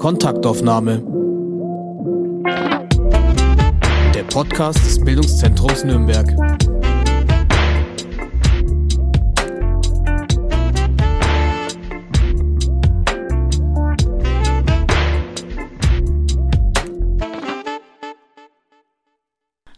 [0.00, 1.02] Kontaktaufnahme.
[4.14, 6.26] Der Podcast des Bildungszentrums Nürnberg.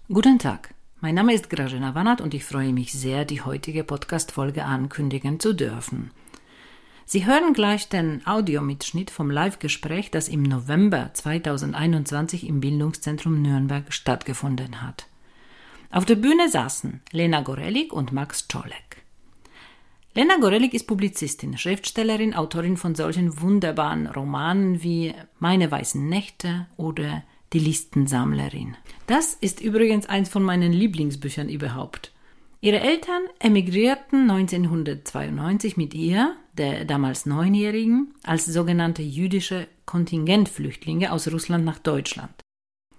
[0.08, 0.72] Guten Tag.
[1.00, 5.52] Mein Name ist Grażyna Wanat und ich freue mich sehr, die heutige Podcast-Folge ankündigen zu
[5.52, 6.12] dürfen.
[7.12, 14.80] Sie hören gleich den Audiomitschnitt vom Live-Gespräch, das im November 2021 im Bildungszentrum Nürnberg stattgefunden
[14.80, 15.08] hat.
[15.90, 19.02] Auf der Bühne saßen Lena Gorelik und Max Czolek.
[20.14, 27.24] Lena Gorelik ist Publizistin, Schriftstellerin, Autorin von solchen wunderbaren Romanen wie Meine weißen Nächte oder
[27.52, 28.74] die Listensammlerin.
[29.06, 32.10] Das ist übrigens eins von meinen Lieblingsbüchern überhaupt.
[32.62, 41.64] Ihre Eltern emigrierten 1992 mit ihr, der damals Neunjährigen, als sogenannte jüdische Kontingentflüchtlinge aus Russland
[41.64, 42.32] nach Deutschland.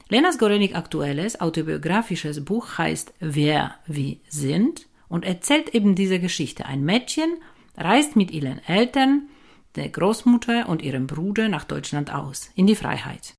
[0.10, 6.66] Lenas Gorenik aktuelles autobiografisches Buch heißt Wer wie sind und erzählt eben diese Geschichte.
[6.66, 7.38] Ein Mädchen
[7.78, 9.30] reist mit ihren Eltern,
[9.76, 13.34] der Großmutter und ihrem Bruder nach Deutschland aus, in die Freiheit.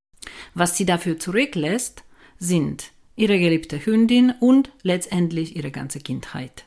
[0.54, 2.04] Was sie dafür zurücklässt,
[2.38, 6.64] sind ihre geliebte Hündin und letztendlich ihre ganze Kindheit.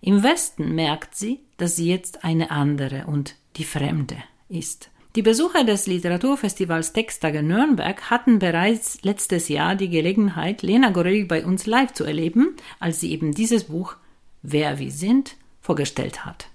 [0.00, 4.16] Im Westen merkt sie, dass sie jetzt eine andere und die Fremde
[4.48, 4.90] ist.
[5.16, 11.44] Die Besucher des Literaturfestivals Texttage Nürnberg hatten bereits letztes Jahr die Gelegenheit, Lena Gorelli bei
[11.44, 13.96] uns live zu erleben, als sie eben dieses Buch
[14.42, 16.48] Wer wir sind vorgestellt hat.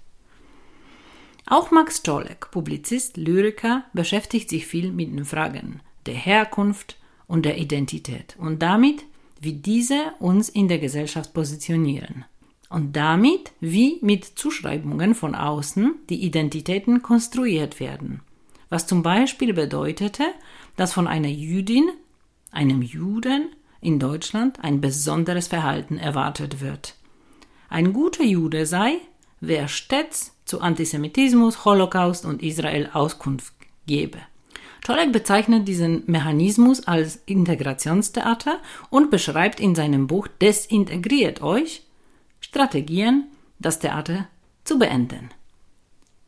[1.46, 7.58] Auch Max Czolek, Publizist, Lyriker, beschäftigt sich viel mit den Fragen der Herkunft und der
[7.58, 9.04] Identität und damit,
[9.40, 12.24] wie diese uns in der Gesellschaft positionieren.
[12.74, 18.20] Und damit, wie mit Zuschreibungen von außen die Identitäten konstruiert werden.
[18.68, 20.24] Was zum Beispiel bedeutete,
[20.74, 21.88] dass von einer Jüdin,
[22.50, 26.96] einem Juden in Deutschland ein besonderes Verhalten erwartet wird.
[27.68, 28.96] Ein guter Jude sei,
[29.40, 33.54] wer stets zu Antisemitismus, Holocaust und Israel Auskunft
[33.86, 34.18] gebe.
[34.84, 38.58] Czolek bezeichnet diesen Mechanismus als Integrationstheater
[38.90, 41.83] und beschreibt in seinem Buch Desintegriert euch
[42.54, 43.24] Strategien,
[43.58, 44.28] das Theater
[44.62, 45.30] zu beenden.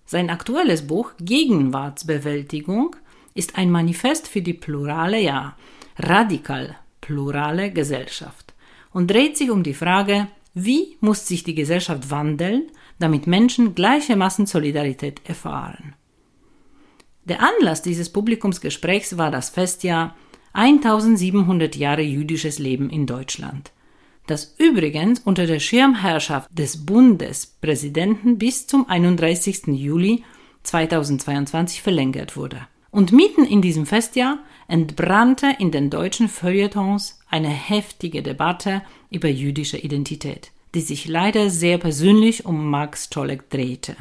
[0.07, 2.97] Sein aktuelles Buch Gegenwartsbewältigung
[3.35, 5.57] ist ein Manifest für die plurale, ja
[5.97, 8.55] radikal plurale Gesellschaft
[8.93, 14.47] und dreht sich um die Frage, wie muss sich die Gesellschaft wandeln, damit Menschen gleichermaßen
[14.47, 15.95] Solidarität erfahren.
[17.25, 20.17] Der Anlass dieses Publikumsgesprächs war das Festjahr
[20.55, 23.71] 1700 Jahre jüdisches Leben in Deutschland,
[24.27, 29.69] das übrigens unter der Schirmherrschaft des Bundespräsidenten bis zum 31.
[29.69, 30.25] Juli
[30.63, 32.67] 2022 verlängert wurde.
[32.91, 34.39] Und mitten in diesem Festjahr
[34.69, 41.79] entbrannte in den deutschen Feuilletons eine heftige Debatte über jüdische Identität, die sich leider sehr
[41.79, 43.97] persönlich um Max Czolek drehte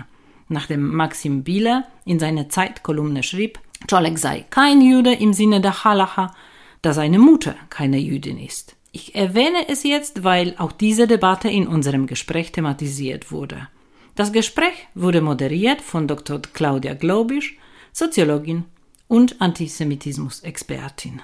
[0.47, 6.33] nachdem Maxim Bieler in seiner Zeitkolumne schrieb, Czolek sei kein Jude im Sinne der Halacha,
[6.81, 8.75] da seine Mutter keine Jüdin ist.
[8.95, 13.67] Ich erwähne es jetzt, weil auch diese Debatte in unserem Gespräch thematisiert wurde.
[14.15, 16.41] Das Gespräch wurde moderiert von Dr.
[16.53, 17.57] Claudia Globisch,
[17.91, 18.63] Soziologin
[19.09, 21.21] und Antisemitismus-Expertin.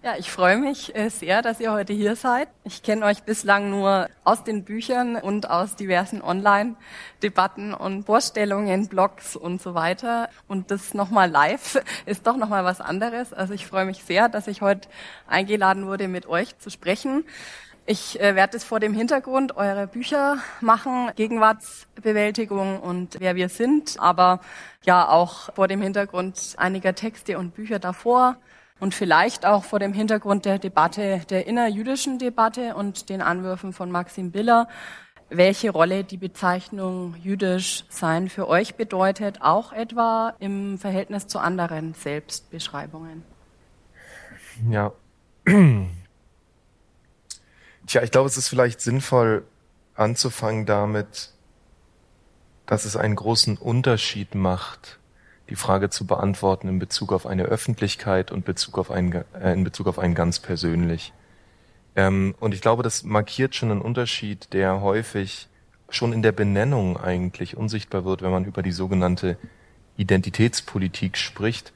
[0.00, 2.48] Ja, ich freue mich äh, sehr, dass ihr heute hier seid.
[2.62, 9.34] Ich kenne euch bislang nur aus den Büchern und aus diversen Online-Debatten und Vorstellungen, Blogs
[9.34, 10.28] und so weiter.
[10.46, 13.32] Und das nochmal live ist doch nochmal was anderes.
[13.32, 14.88] Also ich freue mich sehr, dass ich heute
[15.26, 17.24] eingeladen wurde, mit euch zu sprechen.
[17.84, 23.98] Ich äh, werde es vor dem Hintergrund eurer Bücher machen, Gegenwartsbewältigung und wer wir sind,
[23.98, 24.38] aber
[24.84, 28.36] ja auch vor dem Hintergrund einiger Texte und Bücher davor
[28.80, 33.90] und vielleicht auch vor dem Hintergrund der Debatte, der innerjüdischen Debatte und den Anwürfen von
[33.90, 34.68] Maxim Biller,
[35.30, 41.94] welche Rolle die Bezeichnung jüdisch sein für euch bedeutet, auch etwa im Verhältnis zu anderen
[41.94, 43.24] Selbstbeschreibungen.
[44.70, 44.92] Ja.
[47.86, 49.46] Tja, ich glaube, es ist vielleicht sinnvoll
[49.94, 51.32] anzufangen damit,
[52.66, 54.97] dass es einen großen Unterschied macht,
[55.48, 59.64] die Frage zu beantworten in Bezug auf eine Öffentlichkeit und Bezug auf einen, äh, in
[59.64, 61.12] Bezug auf einen ganz persönlich.
[61.96, 65.48] Ähm, und ich glaube, das markiert schon einen Unterschied, der häufig
[65.90, 69.38] schon in der Benennung eigentlich unsichtbar wird, wenn man über die sogenannte
[69.96, 71.72] Identitätspolitik spricht.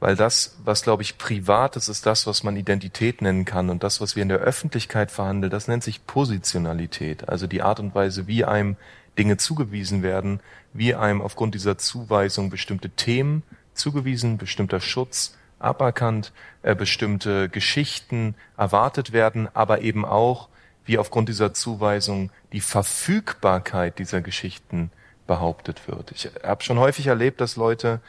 [0.00, 3.68] Weil das, was glaube ich privat ist, ist das, was man Identität nennen kann.
[3.68, 7.28] Und das, was wir in der Öffentlichkeit verhandeln, das nennt sich Positionalität.
[7.28, 8.76] Also die Art und Weise, wie einem
[9.18, 10.40] Dinge zugewiesen werden,
[10.72, 13.42] wie einem aufgrund dieser Zuweisung bestimmte Themen
[13.74, 16.32] zugewiesen, bestimmter Schutz aberkannt,
[16.62, 20.48] äh, bestimmte Geschichten erwartet werden, aber eben auch,
[20.84, 24.90] wie aufgrund dieser Zuweisung die Verfügbarkeit dieser Geschichten
[25.26, 26.12] behauptet wird.
[26.12, 28.00] Ich habe schon häufig erlebt, dass Leute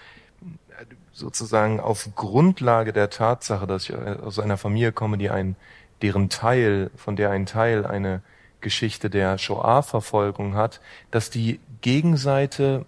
[1.11, 5.55] sozusagen auf Grundlage der Tatsache, dass ich aus einer Familie komme, die ein,
[6.01, 8.21] deren Teil, von der ein Teil eine
[8.61, 12.85] Geschichte der Shoah-Verfolgung hat, dass die Gegenseite,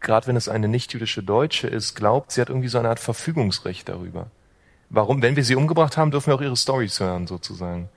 [0.00, 3.88] gerade wenn es eine nicht-jüdische Deutsche ist, glaubt, sie hat irgendwie so eine Art Verfügungsrecht
[3.88, 4.26] darüber.
[4.90, 5.22] Warum?
[5.22, 7.88] Wenn wir sie umgebracht haben, dürfen wir auch ihre Stories hören, sozusagen.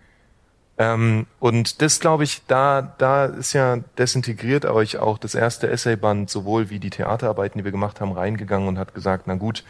[0.77, 6.29] Ähm, und das glaube ich, da, da ist ja desintegriert euch auch das erste Essayband
[6.29, 9.63] sowohl wie die Theaterarbeiten, die wir gemacht haben, reingegangen und hat gesagt, na gut,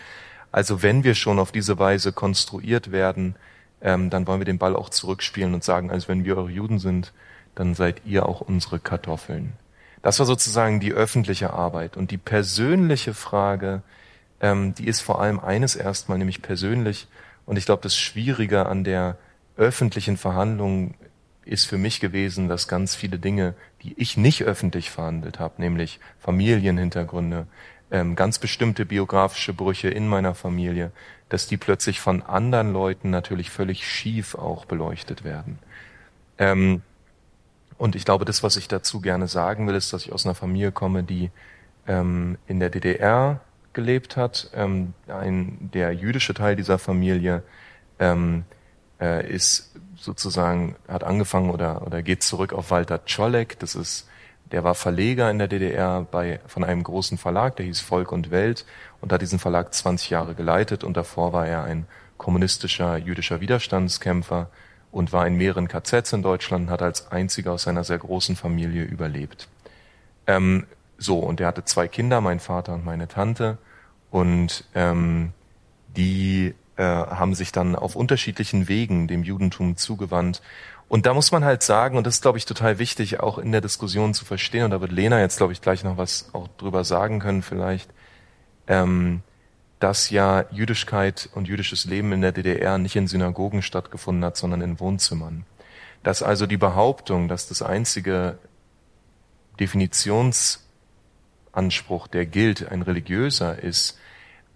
[0.52, 3.36] also wenn wir schon auf diese Weise konstruiert werden,
[3.82, 6.80] ähm, dann wollen wir den Ball auch zurückspielen und sagen, also wenn wir eure Juden
[6.80, 7.14] sind,
[7.56, 9.54] dann seid ihr auch unsere Kartoffeln.
[10.02, 11.98] Das war sozusagen die öffentliche Arbeit.
[11.98, 13.82] Und die persönliche Frage,
[14.40, 17.08] ähm, die ist vor allem eines erstmal, nämlich persönlich.
[17.46, 19.18] Und ich glaube, das Schwierige an der
[19.58, 20.94] öffentlichen Verhandlungen
[21.46, 26.00] ist für mich gewesen, dass ganz viele Dinge, die ich nicht öffentlich verhandelt habe, nämlich
[26.20, 27.48] Familienhintergründe,
[27.90, 30.92] ähm, ganz bestimmte biografische Brüche in meiner Familie,
[31.30, 35.60] dass die plötzlich von anderen Leuten natürlich völlig schief auch beleuchtet werden.
[36.38, 36.82] Ähm,
[37.78, 40.36] und ich glaube, das, was ich dazu gerne sagen will, ist, dass ich aus einer
[40.36, 41.30] Familie komme, die
[41.88, 43.42] ähm, in der DDR
[43.74, 44.50] gelebt hat.
[44.56, 47.44] Ähm, ein, der jüdische Teil dieser Familie
[48.00, 48.46] ähm,
[49.00, 53.60] äh, ist sozusagen, hat angefangen oder, oder geht zurück auf Walter Czolek.
[53.60, 54.08] Das ist,
[54.52, 58.32] der war Verleger in der DDR bei, von einem großen Verlag, der hieß Volk und
[58.32, 58.66] Welt
[59.02, 61.86] und hat diesen Verlag 20 Jahre geleitet und davor war er ein
[62.18, 64.50] kommunistischer jüdischer Widerstandskämpfer
[64.92, 68.36] und war in mehreren KZs in Deutschland und hat als einziger aus seiner sehr großen
[68.36, 69.48] Familie überlebt.
[70.26, 70.66] Ähm,
[70.98, 73.58] so, und er hatte zwei Kinder, mein Vater und meine Tante,
[74.10, 75.34] und ähm,
[75.96, 80.42] die äh, haben sich dann auf unterschiedlichen Wegen dem Judentum zugewandt.
[80.88, 83.52] Und da muss man halt sagen, und das ist, glaube ich, total wichtig, auch in
[83.52, 86.48] der Diskussion zu verstehen, und da wird Lena jetzt, glaube ich, gleich noch was auch
[86.58, 87.90] drüber sagen können vielleicht,
[88.68, 89.22] ähm,
[89.80, 94.62] dass ja Jüdischkeit und jüdisches Leben in der DDR nicht in Synagogen stattgefunden hat, sondern
[94.62, 95.46] in Wohnzimmern.
[96.04, 98.38] Dass also die Behauptung, dass das einzige
[99.60, 104.00] Definitionsanspruch, der gilt, ein religiöser ist,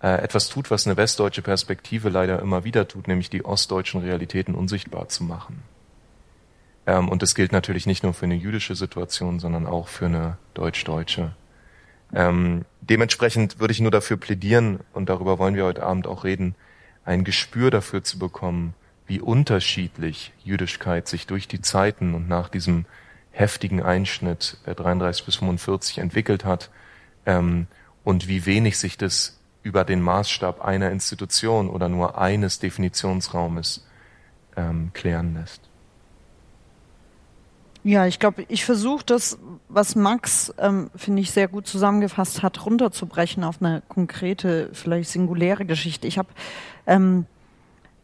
[0.02, 4.56] äh, etwas tut, was eine westdeutsche Perspektive leider immer wieder tut, nämlich die ostdeutschen Realitäten
[4.56, 5.62] unsichtbar zu machen.
[6.88, 10.38] Ähm, und das gilt natürlich nicht nur für eine jüdische Situation, sondern auch für eine
[10.56, 11.34] deutsch-deutsche.
[12.14, 16.56] Ähm, dementsprechend würde ich nur dafür plädieren, und darüber wollen wir heute Abend auch reden,
[17.06, 18.74] ein Gespür dafür zu bekommen,
[19.08, 22.86] wie unterschiedlich Jüdischkeit sich durch die Zeiten und nach diesem
[23.32, 26.70] heftigen Einschnitt äh, 33 bis 45 entwickelt hat
[27.26, 27.68] ähm,
[28.04, 33.88] und wie wenig sich das über den Maßstab einer Institution oder nur eines Definitionsraumes
[34.58, 35.71] ähm, klären lässt.
[37.84, 42.64] Ja, ich glaube, ich versuche das, was Max, ähm, finde ich, sehr gut zusammengefasst hat,
[42.66, 46.08] runterzubrechen auf eine konkrete, vielleicht singuläre Geschichte.
[46.08, 46.30] Ich habe
[46.86, 47.26] ähm,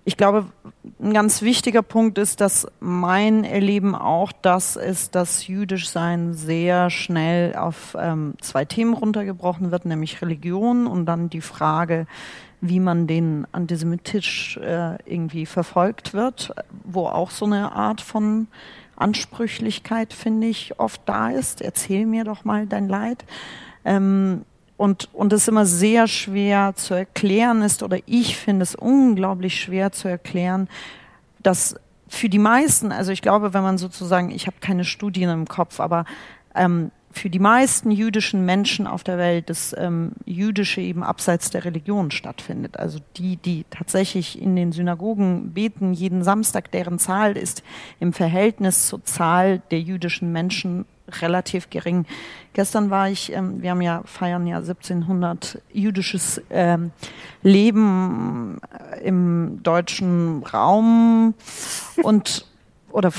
[0.08, 0.46] ich glaube,
[1.02, 7.54] ein ganz wichtiger Punkt ist, dass mein Erleben auch das ist, dass Jüdischsein sehr schnell
[7.58, 12.08] auf ähm, zwei Themen runtergebrochen wird, nämlich Religion und dann die Frage,
[12.62, 16.54] wie man den antisemitisch äh, irgendwie verfolgt wird,
[16.86, 18.48] wo auch so eine Art von
[18.98, 21.62] Ansprüchlichkeit, finde ich, oft da ist.
[21.62, 23.26] Erzähl mir doch mal dein Leid.
[23.86, 24.44] Ähm,
[24.76, 29.92] und, und es immer sehr schwer zu erklären ist, oder ich finde es unglaublich schwer
[29.92, 30.70] zu erklären,
[31.42, 31.76] dass
[32.08, 35.80] für die meisten, also ich glaube, wenn man sozusagen, ich habe keine Studien im Kopf,
[35.80, 36.06] aber
[36.56, 41.66] ähm, für die meisten jüdischen Menschen auf der Welt das ähm, Jüdische eben abseits der
[41.66, 42.78] Religion stattfindet.
[42.78, 47.64] Also die, die tatsächlich in den Synagogen beten jeden Samstag, deren Zahl ist
[48.00, 50.86] im Verhältnis zur Zahl der jüdischen Menschen
[51.22, 52.06] relativ gering.
[52.54, 56.92] Gestern war ich, ähm, wir haben ja feiern ja 1700 jüdisches ähm,
[57.44, 58.60] Leben
[58.92, 61.34] äh, im deutschen Raum
[62.04, 62.46] und
[62.92, 63.12] oder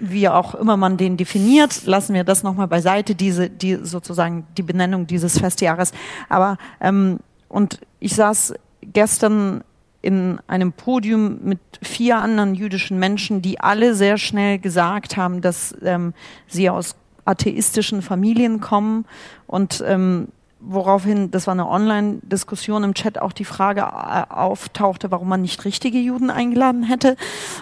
[0.00, 4.62] wie auch immer man den definiert, lassen wir das nochmal beiseite, diese, die sozusagen die
[4.62, 5.92] Benennung dieses Festjahres.
[6.28, 9.62] Aber ähm, und ich saß gestern
[10.00, 15.74] in einem Podium mit vier anderen jüdischen Menschen, die alle sehr schnell gesagt haben, dass
[15.82, 16.14] ähm,
[16.46, 19.04] sie aus atheistischen Familien kommen
[19.46, 20.28] und ähm,
[20.60, 25.64] woraufhin, das war eine Online-Diskussion im Chat, auch die Frage äh, auftauchte, warum man nicht
[25.64, 27.16] richtige Juden eingeladen hätte.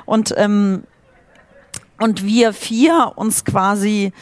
[0.04, 0.84] Und, ähm,
[1.98, 4.12] und wir vier uns quasi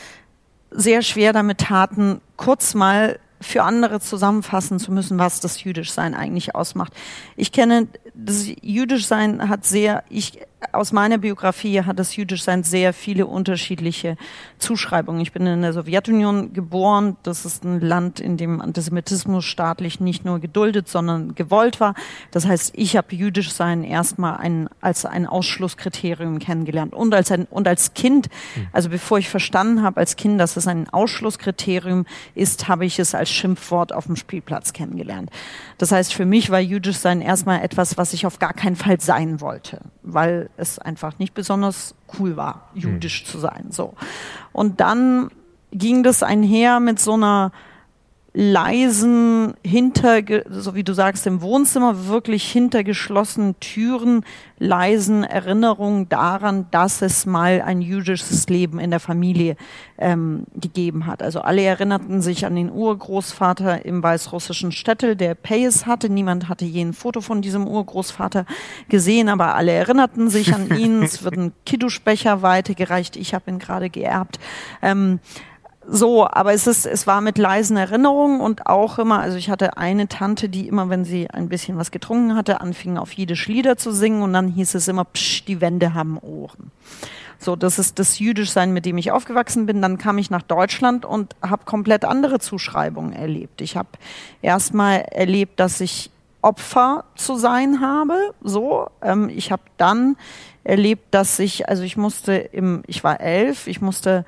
[0.71, 6.55] sehr schwer damit taten, kurz mal für andere zusammenfassen zu müssen, was das Jüdischsein eigentlich
[6.55, 6.93] ausmacht.
[7.37, 10.41] Ich kenne, das Jüdischsein hat sehr, ich
[10.73, 14.17] aus meiner Biografie hat das Jüdischsein sehr viele unterschiedliche
[14.59, 15.21] Zuschreibungen.
[15.21, 17.17] Ich bin in der Sowjetunion geboren.
[17.23, 21.95] Das ist ein Land, in dem Antisemitismus staatlich nicht nur geduldet, sondern gewollt war.
[22.31, 27.69] Das heißt, ich habe Jüdischsein erstmal ein, als ein Ausschlusskriterium kennengelernt und als ein und
[27.69, 28.29] als Kind,
[28.73, 33.15] also bevor ich verstanden habe als Kind, dass es ein Ausschlusskriterium ist, habe ich es
[33.15, 35.31] als Schimpfwort auf dem Spielplatz kennengelernt.
[35.79, 39.41] Das heißt, für mich war Jüdischsein erstmal etwas, was ich auf gar keinen Fall sein
[39.41, 43.27] wollte, weil es einfach nicht besonders cool war, jüdisch mhm.
[43.27, 43.67] zu sein.
[43.71, 43.95] So.
[44.53, 45.31] Und dann
[45.73, 47.53] ging das einher mit so einer
[48.37, 54.25] leisen, hinter, so wie du sagst, im Wohnzimmer, wirklich hinter geschlossenen Türen,
[54.59, 59.57] leisen Erinnerungen daran, dass es mal ein jüdisches Leben in der Familie
[59.99, 61.23] ähm, gegeben hat.
[61.23, 66.09] Also alle erinnerten sich an den Urgroßvater im weißrussischen Städtel, der Payes hatte.
[66.09, 68.47] Niemand hatte je ein Foto von diesem Urgroßvater
[68.89, 71.05] gesehen, aber alle erinnerten sich an ihn.
[71.05, 73.15] es wird ein Kidduschbecher weitergereicht.
[73.15, 74.41] Ich habe ihn gerade geerbt.
[74.83, 75.21] Ähm,
[75.87, 79.77] so, aber es ist, es war mit leisen Erinnerungen und auch immer, also ich hatte
[79.77, 83.77] eine Tante, die immer, wenn sie ein bisschen was getrunken hatte, anfing auf jede Lieder
[83.77, 86.71] zu singen und dann hieß es immer, psch, die Wände haben Ohren.
[87.39, 89.83] So, das ist das Jüdischsein, mit dem ich aufgewachsen bin.
[89.83, 93.61] Dann kam ich nach Deutschland und habe komplett andere Zuschreibungen erlebt.
[93.61, 93.89] Ich habe
[94.41, 96.11] erstmal erlebt, dass ich
[96.41, 98.17] Opfer zu sein habe.
[98.43, 100.17] So, ähm, ich habe dann
[100.63, 104.25] erlebt, dass ich, also ich musste im, ich war elf, ich musste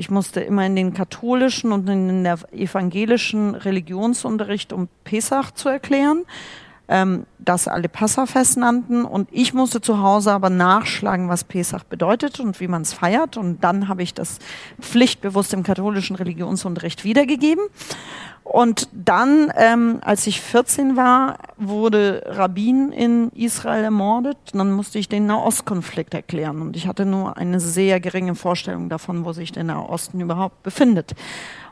[0.00, 6.24] ich musste immer in den katholischen und in den evangelischen Religionsunterricht, um Pesach zu erklären,
[6.88, 9.04] ähm, das alle Passafest nannten.
[9.04, 13.36] Und ich musste zu Hause aber nachschlagen, was Pesach bedeutet und wie man es feiert.
[13.36, 14.38] Und dann habe ich das
[14.80, 17.64] pflichtbewusst im katholischen Religionsunterricht wiedergegeben.
[18.42, 24.38] Und dann, ähm, als ich 14 war, wurde Rabbin in Israel ermordet.
[24.52, 26.60] Und dann musste ich den Nahostkonflikt erklären.
[26.60, 31.14] Und ich hatte nur eine sehr geringe Vorstellung davon, wo sich der Nahosten überhaupt befindet.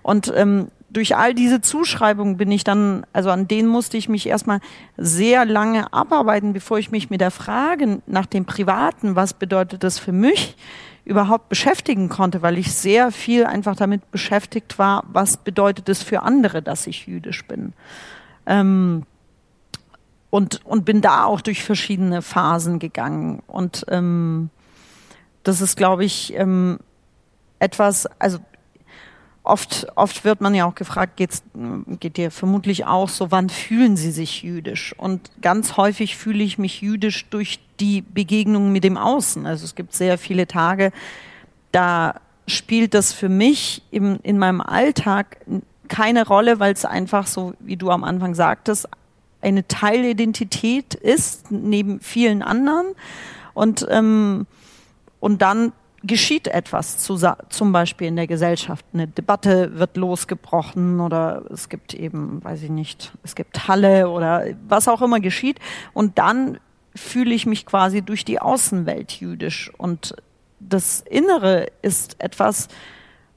[0.02, 4.26] Und ähm, durch all diese Zuschreibungen bin ich dann, also an denen musste ich mich
[4.26, 4.60] erstmal
[4.96, 9.98] sehr lange abarbeiten, bevor ich mich mit der Frage nach dem Privaten, was bedeutet das
[9.98, 10.56] für mich,
[11.08, 16.22] überhaupt beschäftigen konnte, weil ich sehr viel einfach damit beschäftigt war, was bedeutet es für
[16.22, 17.72] andere, dass ich jüdisch bin.
[18.46, 19.04] Ähm,
[20.30, 23.42] und, und bin da auch durch verschiedene Phasen gegangen.
[23.46, 24.50] Und ähm,
[25.42, 26.78] das ist, glaube ich, ähm,
[27.58, 28.38] etwas, also
[29.48, 31.42] oft, oft wird man ja auch gefragt, geht's,
[32.00, 34.94] geht dir vermutlich auch so, wann fühlen Sie sich jüdisch?
[34.96, 39.46] Und ganz häufig fühle ich mich jüdisch durch die Begegnung mit dem Außen.
[39.46, 40.92] Also es gibt sehr viele Tage,
[41.72, 45.38] da spielt das für mich im, in meinem Alltag
[45.88, 48.88] keine Rolle, weil es einfach so, wie du am Anfang sagtest,
[49.40, 52.86] eine Teilidentität ist neben vielen anderen.
[53.54, 54.46] Und, ähm,
[55.20, 57.16] und dann geschieht etwas zu,
[57.48, 58.84] zum Beispiel in der Gesellschaft.
[58.92, 64.46] Eine Debatte wird losgebrochen oder es gibt eben, weiß ich nicht, es gibt Halle oder
[64.68, 65.58] was auch immer geschieht.
[65.92, 66.58] Und dann
[66.94, 69.72] fühle ich mich quasi durch die Außenwelt jüdisch.
[69.76, 70.14] Und
[70.60, 72.68] das Innere ist etwas,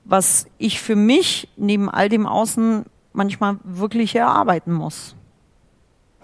[0.03, 5.15] was ich für mich neben all dem Außen manchmal wirklich erarbeiten muss.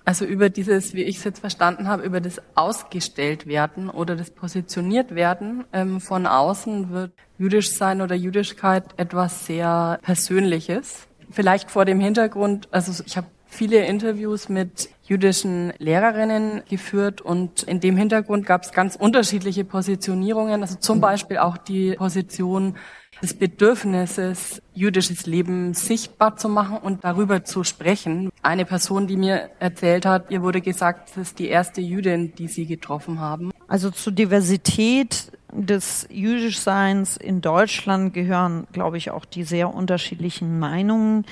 [0.07, 4.31] Also über dieses, wie ich es jetzt verstanden habe, über das ausgestellt werden oder das
[4.31, 11.09] positioniert werden ähm, von außen wird jüdisch sein oder Jüdischkeit etwas sehr Persönliches.
[11.29, 17.79] Vielleicht vor dem Hintergrund, also ich habe viele Interviews mit jüdischen Lehrerinnen geführt und in
[17.79, 22.75] dem Hintergrund gab es ganz unterschiedliche Positionierungen, also zum Beispiel auch die Position
[23.21, 28.29] des Bedürfnisses, jüdisches Leben sichtbar zu machen und darüber zu sprechen.
[28.43, 32.47] Eine Person, die mir erzählt hat, ihr wurde gesagt, das ist die erste Jüdin, die
[32.47, 33.51] sie getroffen haben.
[33.67, 41.25] Also zur Diversität des Jüdischseins in Deutschland gehören, glaube ich, auch die sehr unterschiedlichen Meinungen.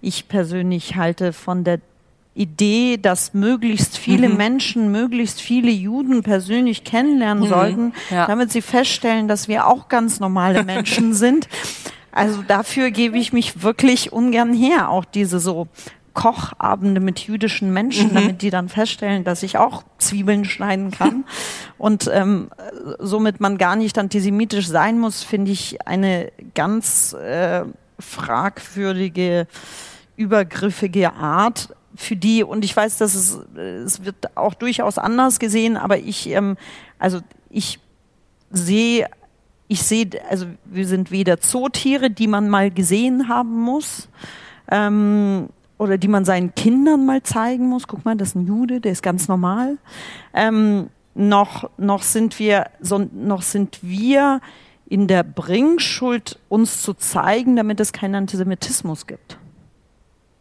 [0.00, 1.80] Ich persönlich halte von der
[2.34, 4.36] Idee, dass möglichst viele mhm.
[4.36, 7.48] Menschen, möglichst viele Juden persönlich kennenlernen mhm.
[7.48, 8.26] sollten, ja.
[8.26, 11.48] damit sie feststellen, dass wir auch ganz normale Menschen sind.
[12.12, 15.68] Also dafür gebe ich mich wirklich ungern her, auch diese so
[16.12, 18.14] Kochabende mit jüdischen Menschen, mhm.
[18.14, 21.24] damit die dann feststellen, dass ich auch Zwiebeln schneiden kann
[21.78, 22.50] und ähm,
[22.98, 27.62] somit man gar nicht antisemitisch sein muss, finde ich eine ganz äh,
[27.98, 29.46] fragwürdige,
[30.20, 35.76] übergriffige Art, für die, und ich weiß, dass es, es wird auch durchaus anders gesehen,
[35.76, 36.56] aber ich, ähm,
[36.98, 37.80] also ich
[38.50, 39.08] sehe,
[39.66, 44.08] ich sehe, also wir sind weder Zootiere, die man mal gesehen haben muss,
[44.70, 45.48] ähm,
[45.78, 47.86] oder die man seinen Kindern mal zeigen muss.
[47.86, 49.78] Guck mal, das ist ein Jude, der ist ganz normal.
[50.34, 54.40] Ähm, noch, noch sind wir, so, noch sind wir
[54.86, 59.39] in der Bringschuld, uns zu zeigen, damit es keinen Antisemitismus gibt.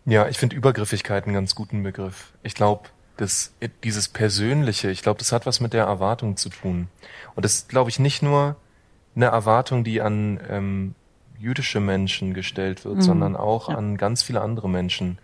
[0.09, 2.33] Ja, ich finde Übergriffigkeit einen ganz guten Begriff.
[2.41, 6.87] Ich glaube, das, dieses Persönliche, ich glaube, das hat was mit der Erwartung zu tun.
[7.35, 8.55] Und das ist, glaube ich, nicht nur
[9.15, 10.95] eine Erwartung, die an ähm,
[11.37, 13.01] jüdische Menschen gestellt wird, mhm.
[13.01, 13.75] sondern auch ja.
[13.75, 15.19] an ganz viele andere Menschen.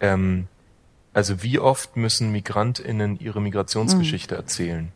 [0.00, 0.48] Ähm,
[1.12, 4.40] also wie oft müssen MigrantInnen ihre Migrationsgeschichte mhm.
[4.40, 4.92] erzählen?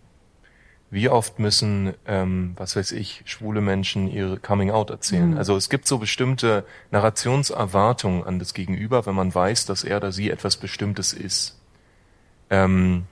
[0.92, 5.30] Wie oft müssen, ähm, was weiß ich, schwule Menschen ihre Coming Out erzählen?
[5.30, 5.38] Mhm.
[5.38, 10.10] Also es gibt so bestimmte Narrationserwartungen an das Gegenüber, wenn man weiß, dass er oder
[10.10, 11.60] sie etwas Bestimmtes ist.
[12.50, 13.04] Ähm,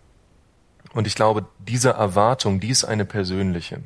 [0.92, 3.80] und ich glaube, diese Erwartung, die ist eine persönliche.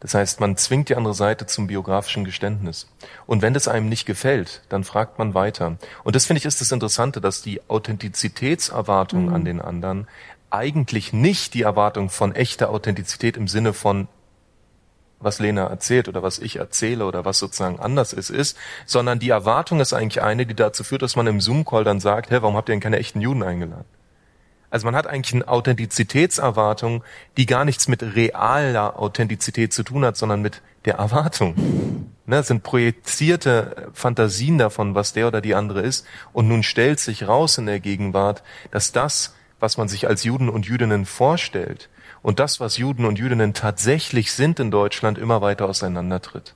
[0.00, 2.88] Das heißt, man zwingt die andere Seite zum biografischen Geständnis.
[3.26, 5.76] Und wenn das einem nicht gefällt, dann fragt man weiter.
[6.04, 9.34] Und das finde ich ist das Interessante, dass die Authentizitätserwartung mhm.
[9.34, 10.06] an den anderen
[10.50, 14.08] eigentlich nicht die Erwartung von echter Authentizität im Sinne von
[15.20, 19.30] was Lena erzählt oder was ich erzähle oder was sozusagen anders ist, ist, sondern die
[19.30, 22.56] Erwartung ist eigentlich eine, die dazu führt, dass man im Zoom-Call dann sagt, hä, warum
[22.56, 23.84] habt ihr denn keine echten Juden eingeladen?
[24.70, 27.02] Also man hat eigentlich eine Authentizitätserwartung,
[27.36, 31.54] die gar nichts mit realer Authentizität zu tun hat, sondern mit der Erwartung.
[32.26, 36.06] Ne, sind projizierte Fantasien davon, was der oder die andere ist.
[36.34, 40.48] Und nun stellt sich raus in der Gegenwart, dass das, was man sich als Juden
[40.48, 41.88] und Jüdinnen vorstellt
[42.22, 46.54] und das, was Juden und Jüdinnen tatsächlich sind in Deutschland, immer weiter auseinandertritt.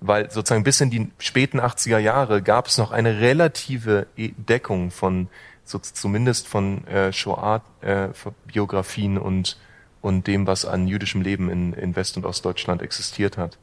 [0.00, 5.28] Weil sozusagen bis in die späten 80er Jahre gab es noch eine relative Deckung von
[5.64, 9.58] so zumindest von äh, Shoah-Biografien äh, und,
[10.00, 13.58] und dem, was an jüdischem Leben in, in West- und Ostdeutschland existiert hat.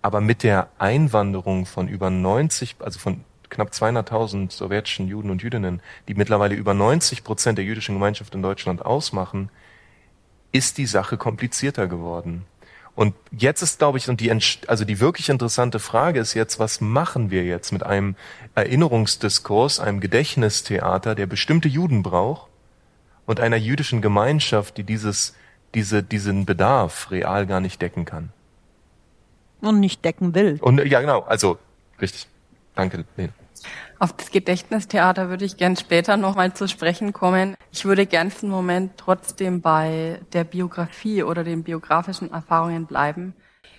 [0.00, 5.80] Aber mit der Einwanderung von über 90, also von knapp 200.000 sowjetischen Juden und Jüdinnen,
[6.08, 9.50] die mittlerweile über 90 Prozent der jüdischen Gemeinschaft in Deutschland ausmachen,
[10.50, 12.44] ist die Sache komplizierter geworden.
[12.94, 14.30] Und jetzt ist, glaube ich, und die,
[14.66, 18.16] also die wirklich interessante Frage ist jetzt, was machen wir jetzt mit einem
[18.54, 22.50] Erinnerungsdiskurs, einem Gedächtnistheater, der bestimmte Juden braucht
[23.24, 25.34] und einer jüdischen Gemeinschaft, die dieses,
[25.74, 28.30] diese, diesen Bedarf real gar nicht decken kann.
[29.62, 30.58] Und nicht decken will.
[30.60, 31.58] Und, ja, genau, also,
[32.00, 32.26] richtig.
[32.74, 33.32] Danke, Lena.
[34.02, 37.54] Auf das Gedächtnistheater würde ich gern später nochmal zu sprechen kommen.
[37.70, 43.32] Ich würde gern für einen Moment trotzdem bei der Biografie oder den biografischen Erfahrungen bleiben,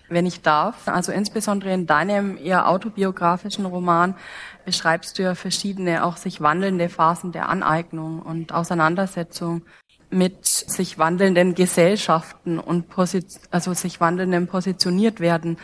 [0.08, 0.88] wenn ich darf.
[0.88, 4.16] Also insbesondere in deinem eher autobiografischen Roman
[4.64, 9.64] beschreibst du ja verschiedene, auch sich wandelnde Phasen der Aneignung und Auseinandersetzung
[10.10, 12.86] mit sich wandelnden Gesellschaften und
[13.52, 15.58] also sich wandelndem positioniert werden.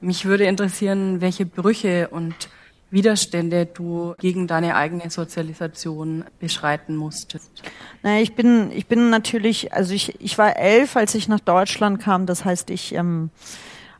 [0.00, 2.48] Mich würde interessieren, welche Brüche und
[2.90, 7.50] Widerstände du gegen deine eigene Sozialisation beschreiten musstest?
[8.02, 12.00] Naja, ich bin, ich bin natürlich, also ich, ich war elf, als ich nach Deutschland
[12.00, 12.26] kam.
[12.26, 13.30] Das heißt, ich, ähm,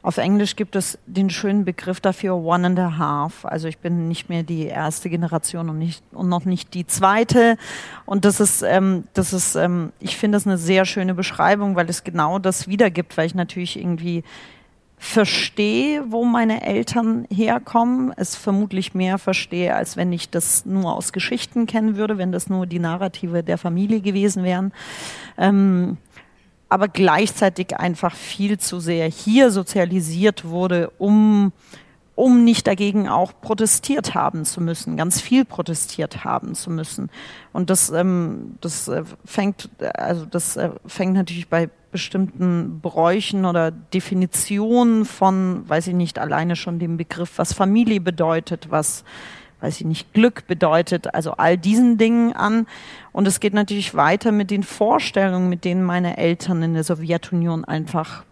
[0.06, 3.44] auf Englisch gibt es den schönen Begriff dafür one and a half.
[3.44, 7.56] Also ich bin nicht mehr die erste Generation und nicht und noch nicht die zweite.
[8.04, 11.90] Und das ist, ähm, das ist, ähm, ich finde das eine sehr schöne Beschreibung, weil
[11.90, 14.22] es genau das wiedergibt, weil ich natürlich irgendwie
[14.98, 21.12] verstehe, wo meine Eltern herkommen, es vermutlich mehr verstehe, als wenn ich das nur aus
[21.12, 24.72] Geschichten kennen würde, wenn das nur die Narrative der Familie gewesen wären.
[25.36, 25.98] Ähm,
[26.68, 31.52] aber gleichzeitig einfach viel zu sehr hier sozialisiert wurde, um
[32.16, 37.10] um nicht dagegen auch protestiert haben zu müssen, ganz viel protestiert haben zu müssen.
[37.52, 43.70] Und das, ähm, das äh, fängt, also das äh, fängt natürlich bei bestimmten Bräuchen oder
[43.70, 49.02] Definitionen von, weiß ich nicht, alleine schon dem Begriff, was Familie bedeutet, was
[49.62, 52.66] weiß ich nicht, Glück bedeutet, also all diesen Dingen an.
[53.12, 57.64] Und es geht natürlich weiter mit den Vorstellungen, mit denen meine Eltern in der Sowjetunion
[57.64, 58.24] einfach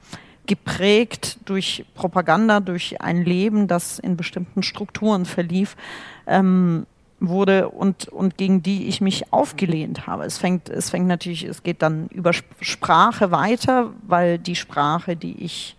[0.46, 5.76] geprägt durch Propaganda, durch ein Leben, das in bestimmten Strukturen verlief,
[6.26, 6.84] ähm,
[7.20, 10.24] wurde und, und gegen die ich mich aufgelehnt habe.
[10.24, 15.42] Es fängt, es fängt natürlich, es geht dann über Sprache weiter, weil die Sprache, die
[15.44, 15.76] ich,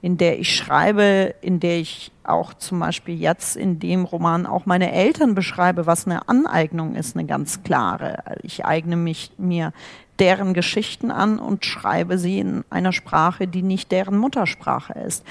[0.00, 4.66] in der ich schreibe, in der ich auch zum Beispiel jetzt in dem Roman auch
[4.66, 8.22] meine Eltern beschreibe, was eine Aneignung ist, eine ganz klare.
[8.42, 9.72] Ich eigne mich mir
[10.20, 15.24] deren Geschichten an und schreibe sie in einer Sprache, die nicht deren Muttersprache ist.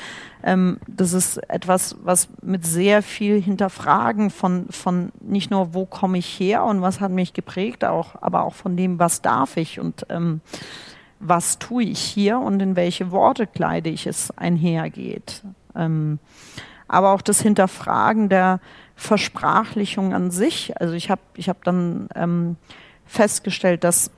[0.43, 6.17] Ähm, das ist etwas, was mit sehr viel Hinterfragen von, von nicht nur, wo komme
[6.17, 9.79] ich her und was hat mich geprägt, auch, aber auch von dem, was darf ich
[9.79, 10.41] und ähm,
[11.19, 15.43] was tue ich hier und in welche Worte kleide ich es einhergeht.
[15.75, 16.19] Ähm,
[16.87, 18.61] aber auch das Hinterfragen der,
[18.97, 20.73] Versprachlichung an sich.
[20.81, 22.57] Also ich habe ich hab dann ähm,
[23.05, 24.11] festgestellt, dass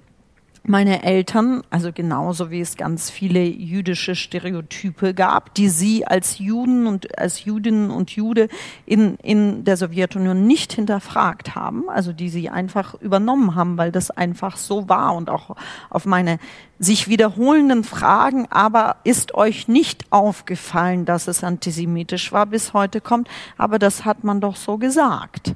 [0.70, 6.86] meine Eltern, also genauso wie es ganz viele jüdische Stereotype gab, die sie als Juden
[6.86, 8.50] und als Judinnen und Jude
[8.86, 14.12] in, in der Sowjetunion nicht hinterfragt haben, also die sie einfach übernommen haben, weil das
[14.12, 15.56] einfach so war und auch
[15.90, 16.38] auf meine
[16.80, 23.28] sich wiederholenden Fragen, aber ist euch nicht aufgefallen, dass es antisemitisch war, bis heute kommt,
[23.58, 25.56] aber das hat man doch so gesagt.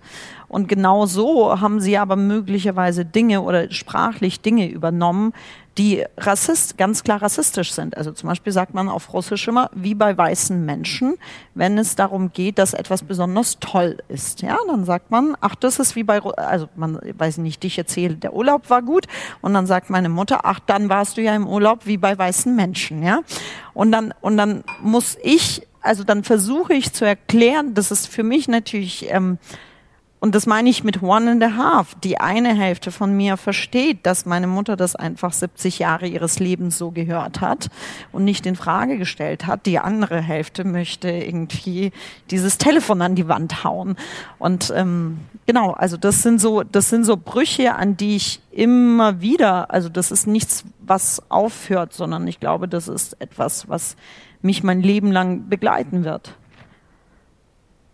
[0.54, 5.34] Und genau so haben sie aber möglicherweise Dinge oder sprachlich Dinge übernommen,
[5.80, 7.98] die rassist, ganz klar rassistisch sind.
[7.98, 11.16] Also zum Beispiel sagt man auf Russisch immer, wie bei weißen Menschen,
[11.56, 14.44] wenn es darum geht, dass etwas besonders toll ist.
[14.44, 18.14] Ja, dann sagt man, ach, das ist wie bei, also man weiß nicht, ich erzähle,
[18.14, 19.08] der Urlaub war gut.
[19.42, 22.56] Und dann sagt meine Mutter, ach, dann warst du ja im Urlaub wie bei weißen
[22.56, 23.02] Menschen.
[23.02, 23.22] Ja,
[23.74, 28.22] und dann, und dann muss ich, also dann versuche ich zu erklären, das ist für
[28.22, 29.40] mich natürlich, ähm,
[30.24, 31.96] und das meine ich mit one and a half.
[32.02, 36.78] Die eine Hälfte von mir versteht, dass meine Mutter das einfach 70 Jahre ihres Lebens
[36.78, 37.70] so gehört hat
[38.14, 39.66] und nicht in Frage gestellt hat.
[39.66, 41.92] Die andere Hälfte möchte irgendwie
[42.32, 43.98] dieses Telefon an die Wand hauen.
[44.40, 49.20] Und ähm, genau, also das sind so, das sind so Brüche, an die ich immer
[49.20, 53.98] wieder, also das ist nichts, was aufhört, sondern ich glaube, das ist etwas, was
[54.42, 56.34] mich mein Leben lang begleiten wird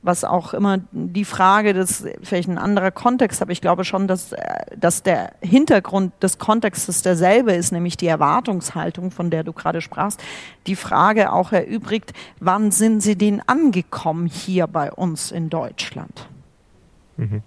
[0.02, 4.34] was auch immer die Frage des vielleicht ein anderer Kontext, aber ich glaube schon, dass,
[4.78, 10.22] dass der Hintergrund des Kontextes derselbe ist, nämlich die Erwartungshaltung, von der du gerade sprachst,
[10.68, 16.28] die Frage auch erübrigt, wann sind sie denn angekommen hier bei uns in Deutschland?
[17.18, 17.44] Mhm.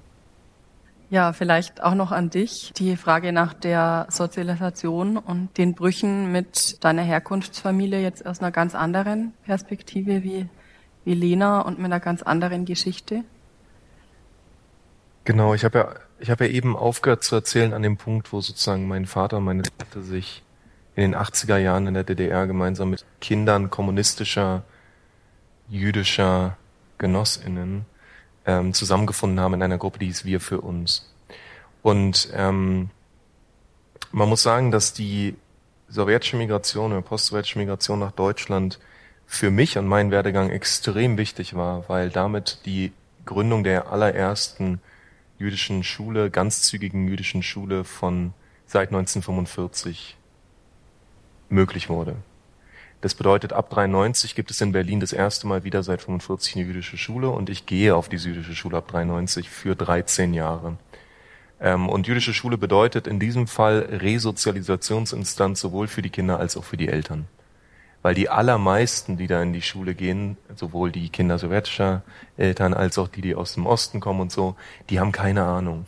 [1.08, 6.82] Ja, vielleicht auch noch an dich die Frage nach der Sozialisation und den Brüchen mit
[6.82, 10.22] deiner Herkunftsfamilie jetzt aus einer ganz anderen Perspektive.
[10.22, 10.48] Wie
[11.04, 13.24] wie Lena und mit einer ganz anderen Geschichte?
[15.24, 18.40] Genau, ich habe ja, ich habe ja eben aufgehört zu erzählen an dem Punkt, wo
[18.40, 20.42] sozusagen mein Vater und meine Tante sich
[20.94, 24.62] in den 80er Jahren in der DDR gemeinsam mit Kindern kommunistischer,
[25.68, 26.56] jüdischer
[26.98, 27.86] Genossinnen
[28.44, 31.12] ähm, zusammengefunden haben in einer Gruppe, die hieß Wir für uns.
[31.82, 32.90] Und ähm,
[34.10, 35.36] man muss sagen, dass die
[35.88, 38.78] sowjetische Migration oder post-sowjetische Migration nach Deutschland
[39.32, 42.92] für mich und meinen Werdegang extrem wichtig war, weil damit die
[43.24, 44.78] Gründung der allerersten
[45.38, 48.34] jüdischen Schule, ganzzügigen jüdischen Schule von
[48.66, 50.18] seit 1945
[51.48, 52.16] möglich wurde.
[53.00, 56.66] Das bedeutet, ab 93 gibt es in Berlin das erste Mal wieder seit 45 eine
[56.66, 60.76] jüdische Schule und ich gehe auf diese jüdische Schule ab 93 für 13 Jahre.
[61.58, 66.64] Ähm, und jüdische Schule bedeutet in diesem Fall Resozialisationsinstanz sowohl für die Kinder als auch
[66.64, 67.26] für die Eltern
[68.02, 72.02] weil die allermeisten, die da in die Schule gehen, sowohl die Kinder sowjetischer
[72.36, 74.56] Eltern als auch die, die aus dem Osten kommen und so,
[74.90, 75.86] die haben keine Ahnung.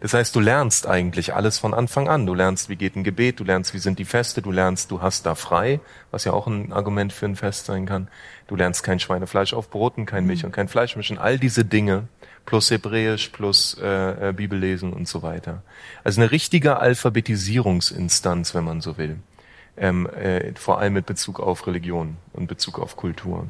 [0.00, 2.26] Das heißt, du lernst eigentlich alles von Anfang an.
[2.26, 5.00] Du lernst, wie geht ein Gebet, du lernst, wie sind die Feste, du lernst, du
[5.00, 8.08] hast da frei, was ja auch ein Argument für ein Fest sein kann.
[8.46, 11.18] Du lernst kein Schweinefleisch auf Broten, kein Milch und kein Fleisch mischen.
[11.18, 12.08] All diese Dinge,
[12.44, 15.62] plus Hebräisch, plus äh, äh Bibellesen und so weiter.
[16.04, 19.18] Also eine richtige Alphabetisierungsinstanz, wenn man so will
[19.78, 23.46] ähm, äh, vor allem mit Bezug auf Religion und Bezug auf Kultur.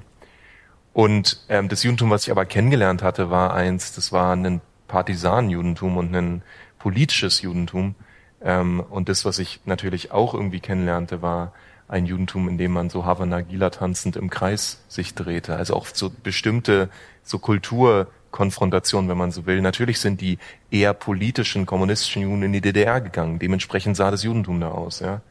[0.93, 5.97] Und ähm, das Judentum, was ich aber kennengelernt hatte, war eins, das war ein Partisanenjudentum
[5.97, 6.43] und ein
[6.79, 7.95] politisches Judentum.
[8.43, 11.53] Ähm, und das, was ich natürlich auch irgendwie kennenlernte, war
[11.89, 15.57] ein Judentum, in dem man so Havana Gila tanzend im Kreis sich drehte.
[15.57, 16.91] Also auch so bestimmte
[17.23, 19.61] so Kulturkonfrontationen, wenn man so will.
[19.61, 20.39] Natürlich sind die
[20.71, 23.39] eher politischen kommunistischen Juden in die DDR gegangen.
[23.39, 25.01] Dementsprechend sah das Judentum da aus.
[25.01, 25.23] Ja.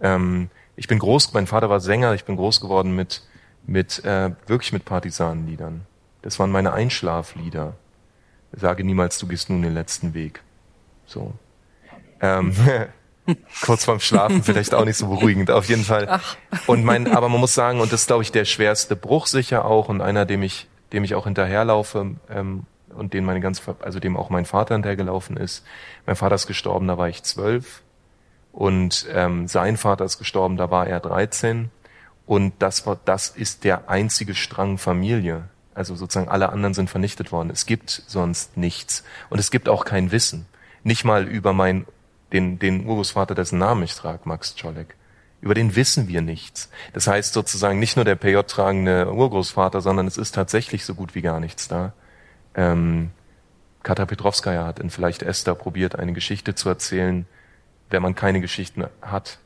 [0.00, 3.22] Ähm, ich bin groß, mein Vater war Sänger, ich bin groß geworden mit,
[3.66, 5.86] mit äh, wirklich mit Partisanenliedern.
[6.22, 7.74] Das waren meine Einschlaflieder.
[8.52, 10.42] Sage niemals, du gehst nun den letzten Weg.
[11.06, 11.32] So.
[12.20, 12.54] Ähm,
[13.62, 16.06] kurz vorm Schlafen vielleicht auch nicht so beruhigend, auf jeden Fall.
[16.08, 16.36] Ach.
[16.66, 19.64] Und mein, aber man muss sagen, und das ist glaube ich der schwerste Bruch sicher
[19.64, 24.00] auch und einer, dem ich, dem ich auch hinterherlaufe ähm, und den meine ganz, also
[24.00, 25.64] dem auch mein Vater hinterhergelaufen ist.
[26.06, 27.82] Mein Vater ist gestorben, da war ich zwölf
[28.52, 31.70] und ähm, sein Vater ist gestorben, da war er 13.
[32.26, 35.48] Und das war, das ist der einzige Strang Familie.
[35.74, 37.50] Also sozusagen alle anderen sind vernichtet worden.
[37.50, 39.04] Es gibt sonst nichts.
[39.30, 40.46] Und es gibt auch kein Wissen.
[40.82, 41.86] Nicht mal über mein,
[42.32, 44.96] den, den Urgroßvater, dessen Namen ich trage, Max Czolek.
[45.40, 46.70] Über den wissen wir nichts.
[46.92, 51.22] Das heißt sozusagen nicht nur der PJ-tragende Urgroßvater, sondern es ist tatsächlich so gut wie
[51.22, 51.94] gar nichts da.
[52.54, 53.10] Ähm,
[53.82, 57.26] Kata Petrovskaya hat in Vielleicht Esther probiert, eine Geschichte zu erzählen,
[57.90, 59.38] wenn man keine Geschichten hat.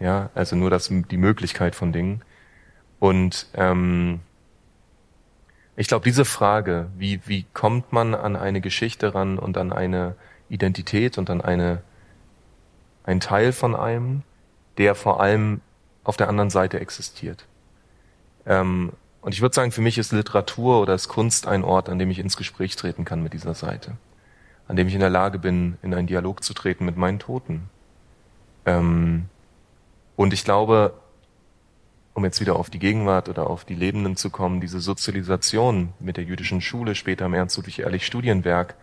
[0.00, 2.22] Ja, also nur das, die Möglichkeit von Dingen.
[2.98, 4.20] Und, ähm,
[5.76, 10.14] Ich glaube, diese Frage, wie, wie kommt man an eine Geschichte ran und an eine
[10.50, 11.82] Identität und an eine,
[13.04, 14.22] ein Teil von einem,
[14.76, 15.60] der vor allem
[16.04, 17.46] auf der anderen Seite existiert.
[18.44, 21.98] Ähm, und ich würde sagen, für mich ist Literatur oder ist Kunst ein Ort, an
[21.98, 23.96] dem ich ins Gespräch treten kann mit dieser Seite.
[24.68, 27.68] An dem ich in der Lage bin, in einen Dialog zu treten mit meinen Toten.
[28.64, 29.26] Ähm,
[30.16, 30.94] und ich glaube,
[32.14, 36.16] um jetzt wieder auf die Gegenwart oder auf die Lebenden zu kommen, diese Sozialisation mit
[36.16, 38.74] der jüdischen Schule, später im Ernst Ludwig Ehrlich Studienwerk,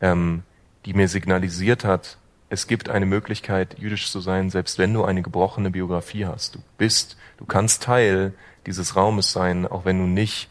[0.00, 0.42] ähm,
[0.84, 5.22] die mir signalisiert hat, es gibt eine Möglichkeit, jüdisch zu sein, selbst wenn du eine
[5.22, 6.54] gebrochene Biografie hast.
[6.54, 8.34] Du bist, du kannst Teil
[8.66, 10.48] dieses Raumes sein, auch wenn du nicht,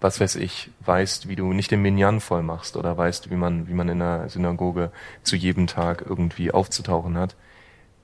[0.00, 3.68] was weiß ich, weißt, wie du nicht den Minyan voll machst oder weißt, wie man,
[3.68, 4.90] wie man in der Synagoge
[5.22, 7.36] zu jedem Tag irgendwie aufzutauchen hat,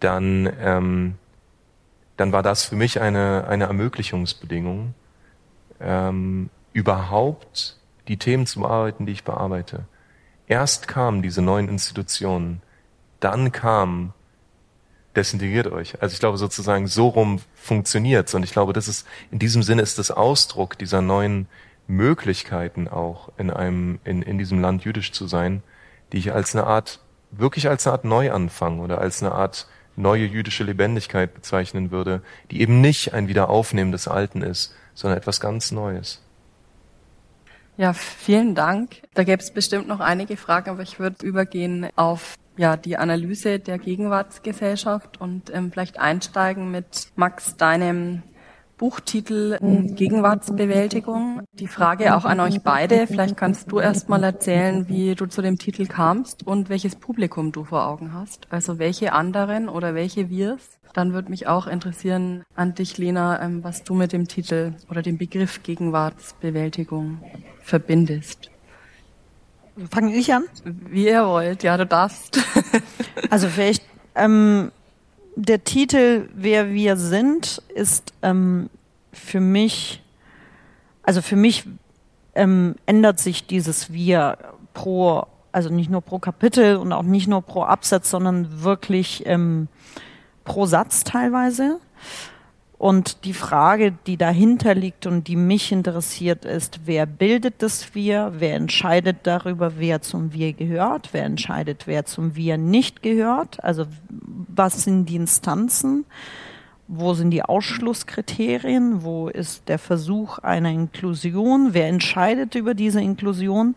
[0.01, 1.15] dann, ähm,
[2.17, 4.95] dann war das für mich eine, eine Ermöglichungsbedingung,
[5.81, 7.79] ähm, überhaupt
[8.09, 9.87] die Themen zu bearbeiten, die ich bearbeite.
[10.47, 12.63] Erst kamen diese neuen Institutionen,
[13.21, 14.13] dann kam
[15.17, 16.01] desintegriert euch.
[16.03, 19.81] Also ich glaube sozusagen so rum funktioniert's und ich glaube, das ist in diesem Sinne
[19.81, 21.49] ist das Ausdruck dieser neuen
[21.87, 25.63] Möglichkeiten auch in einem in, in diesem Land jüdisch zu sein,
[26.13, 30.27] die ich als eine Art wirklich als eine Art Neuanfang oder als eine Art neue
[30.27, 35.73] jüdische Lebendigkeit bezeichnen würde, die eben nicht ein Wiederaufnehmen des Alten ist, sondern etwas ganz
[35.73, 36.23] Neues.
[37.79, 39.03] Ja, vielen Dank.
[39.15, 43.59] Da gäbe es bestimmt noch einige Fragen, aber ich würde übergehen auf ja, die Analyse
[43.59, 48.23] der Gegenwartsgesellschaft und ähm, vielleicht einsteigen mit Max deinem
[48.79, 49.59] Buchtitel
[49.95, 51.43] Gegenwartsbewältigung.
[51.55, 53.07] Die Frage auch an euch beide.
[53.07, 57.53] Vielleicht kannst du erst mal erzählen, wie du zu dem Titel kamst und welches Publikum
[57.53, 58.47] du vor Augen hast.
[58.51, 60.79] Also welche anderen oder welche Wirs.
[60.93, 65.03] Dann würde mich auch interessieren an dich, Lena, ähm, was du mit dem Titel oder
[65.03, 67.21] dem Begriff Gegenwartsbewältigung
[67.63, 68.51] verbindest.
[69.91, 70.45] Fange ich an?
[70.65, 72.39] Wie ihr wollt, ja, du darfst.
[73.29, 73.83] also vielleicht
[74.15, 74.73] ähm,
[75.37, 78.71] der Titel Wer wir sind ist ähm,
[79.13, 80.03] für mich,
[81.03, 81.65] also für mich
[82.35, 84.39] ähm, ändert sich dieses Wir
[84.75, 89.69] pro, also nicht nur pro Kapitel und auch nicht nur pro Absatz, sondern wirklich ähm,
[90.45, 91.81] pro Satz teilweise.
[92.79, 98.35] Und die Frage, die dahinter liegt und die mich interessiert, ist, wer bildet das Wir?
[98.37, 101.09] Wer entscheidet darüber, wer zum Wir gehört?
[101.13, 103.65] Wer entscheidet, wer zum Wir nicht gehört?
[103.65, 106.05] Also was sind die Instanzen?
[106.87, 109.03] Wo sind die Ausschlusskriterien?
[109.03, 111.71] Wo ist der Versuch einer Inklusion?
[111.73, 113.75] Wer entscheidet über diese Inklusion?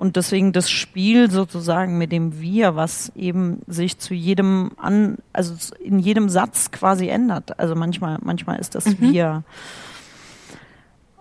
[0.00, 5.52] Und deswegen das Spiel sozusagen mit dem Wir, was eben sich zu jedem an, also
[5.78, 7.58] in jedem Satz quasi ändert.
[7.60, 8.96] Also manchmal, manchmal ist das mhm.
[9.12, 9.44] Wir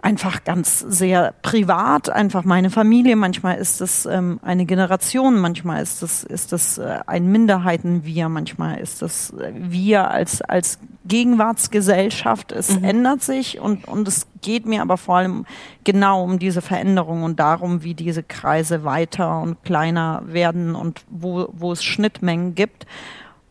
[0.01, 3.15] einfach ganz sehr privat, einfach meine Familie.
[3.15, 8.79] Manchmal ist es ähm, eine Generation, manchmal ist es ist es äh, ein Minderheiten-Wir, manchmal
[8.79, 12.51] ist es äh, Wir als als Gegenwartsgesellschaft.
[12.51, 12.83] Es mhm.
[12.83, 15.45] ändert sich und und es geht mir aber vor allem
[15.83, 21.49] genau um diese Veränderung und darum, wie diese Kreise weiter und kleiner werden und wo
[21.51, 22.85] wo es Schnittmengen gibt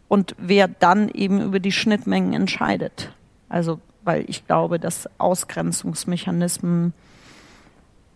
[0.08, 3.12] und wer dann eben über die Schnittmengen entscheidet.
[3.50, 6.94] Also weil ich glaube, dass Ausgrenzungsmechanismen,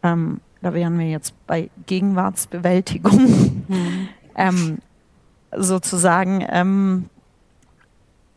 [0.03, 4.09] ähm, da wären wir jetzt bei Gegenwartsbewältigung, mhm.
[4.35, 4.79] ähm,
[5.55, 7.11] sozusagen, ähm,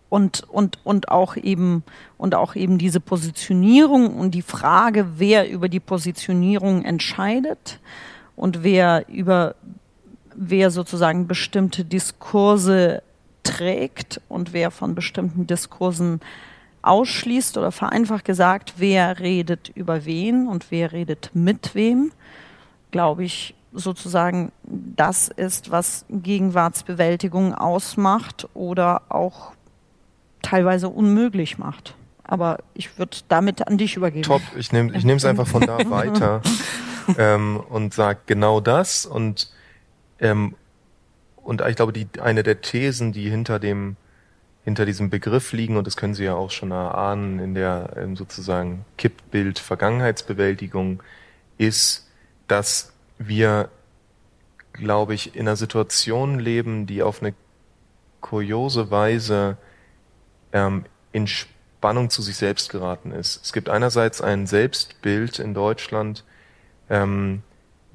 [0.10, 1.84] und, und, und auch eben,
[2.18, 7.80] und auch eben diese Positionierung und die Frage, wer über die Positionierung entscheidet
[8.36, 9.56] und wer über,
[10.36, 13.02] wer sozusagen bestimmte Diskurse
[13.44, 16.20] trägt und wer von bestimmten Diskursen
[16.86, 22.12] ausschließt oder vereinfacht gesagt, wer redet über wen und wer redet mit wem,
[22.92, 29.52] glaube ich, sozusagen das ist, was Gegenwartsbewältigung ausmacht oder auch
[30.42, 31.96] teilweise unmöglich macht.
[32.24, 34.24] Aber ich würde damit an dich übergeben.
[34.24, 36.42] Top, ich nehme es einfach von da weiter
[37.18, 39.52] ähm, und sage genau das und
[40.20, 40.56] ähm,
[41.44, 43.98] und ich glaube, die eine der Thesen, die hinter dem
[44.66, 48.84] hinter diesem Begriff liegen, und das können Sie ja auch schon erahnen in der sozusagen
[48.98, 51.02] Kippbild Vergangenheitsbewältigung,
[51.58, 52.10] ist,
[52.48, 53.70] dass wir,
[54.74, 57.34] glaube ich, in einer Situation leben, die auf eine
[58.22, 59.58] kuriose Weise
[60.52, 63.46] ähm, in Spannung zu sich selbst geraten ist.
[63.46, 66.24] Es gibt einerseits ein Selbstbild in Deutschland,
[66.90, 67.44] ähm,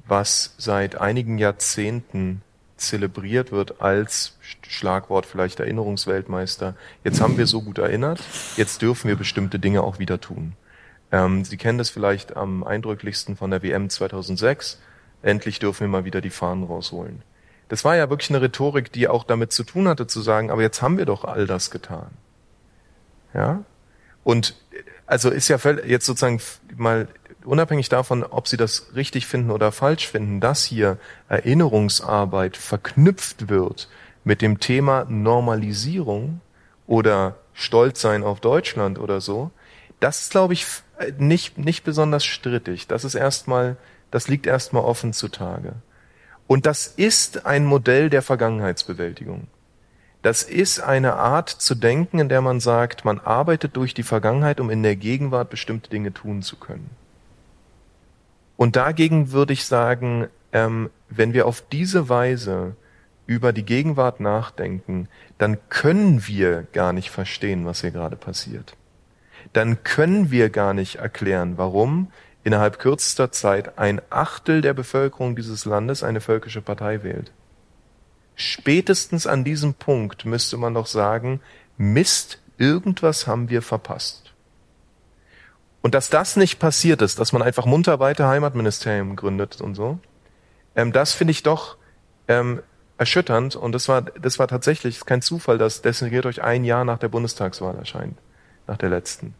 [0.07, 2.41] was seit einigen Jahrzehnten
[2.77, 6.75] zelebriert wird als Schlagwort vielleicht Erinnerungsweltmeister.
[7.03, 8.19] Jetzt haben wir so gut erinnert,
[8.57, 10.53] jetzt dürfen wir bestimmte Dinge auch wieder tun.
[11.11, 14.79] Ähm, Sie kennen das vielleicht am eindrücklichsten von der WM 2006.
[15.21, 17.21] Endlich dürfen wir mal wieder die Fahnen rausholen.
[17.67, 20.61] Das war ja wirklich eine Rhetorik, die auch damit zu tun hatte, zu sagen, aber
[20.61, 22.09] jetzt haben wir doch all das getan.
[23.33, 23.63] Ja?
[24.23, 24.55] Und
[25.05, 26.41] also ist ja jetzt sozusagen
[26.75, 27.07] mal
[27.43, 33.89] unabhängig davon, ob Sie das richtig finden oder falsch finden, dass hier Erinnerungsarbeit verknüpft wird
[34.23, 36.41] mit dem Thema Normalisierung
[36.87, 39.51] oder Stolzsein auf Deutschland oder so,
[39.99, 40.65] das ist, glaube ich,
[41.17, 42.87] nicht, nicht besonders strittig.
[42.87, 43.77] Das ist erstmal,
[44.09, 45.73] das liegt erstmal offen zutage.
[46.47, 49.47] Und das ist ein Modell der Vergangenheitsbewältigung.
[50.21, 54.59] Das ist eine Art zu denken, in der man sagt, man arbeitet durch die Vergangenheit,
[54.59, 56.89] um in der Gegenwart bestimmte Dinge tun zu können.
[58.57, 62.75] Und dagegen würde ich sagen, ähm, wenn wir auf diese Weise
[63.31, 68.75] über die Gegenwart nachdenken, dann können wir gar nicht verstehen, was hier gerade passiert.
[69.53, 72.11] Dann können wir gar nicht erklären, warum
[72.43, 77.31] innerhalb kürzester Zeit ein Achtel der Bevölkerung dieses Landes eine völkische Partei wählt.
[78.35, 81.39] Spätestens an diesem Punkt müsste man doch sagen,
[81.77, 84.33] Mist, irgendwas haben wir verpasst.
[85.81, 89.99] Und dass das nicht passiert ist, dass man einfach munter weiter Heimatministerium gründet und so,
[90.75, 91.77] ähm, das finde ich doch
[92.27, 92.61] ähm,
[93.01, 93.55] erschütternd.
[93.55, 97.09] Und das war, das war tatsächlich kein Zufall, dass Designiert euch ein Jahr nach der
[97.09, 98.17] Bundestagswahl erscheint,
[98.67, 99.33] nach der letzten.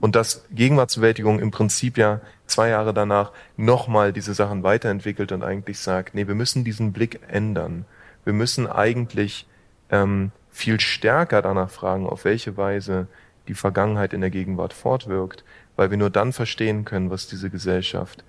[0.00, 5.78] Und dass Gegenwartsbewältigung im Prinzip ja zwei Jahre danach nochmal diese Sachen weiterentwickelt und eigentlich
[5.78, 7.86] sagt, nee, wir müssen diesen Blick ändern.
[8.24, 9.46] Wir müssen eigentlich
[9.90, 13.06] ähm, viel stärker danach fragen, auf welche Weise
[13.46, 15.44] die Vergangenheit in der Gegenwart fortwirkt,
[15.76, 18.24] weil wir nur dann verstehen können, was diese Gesellschaft,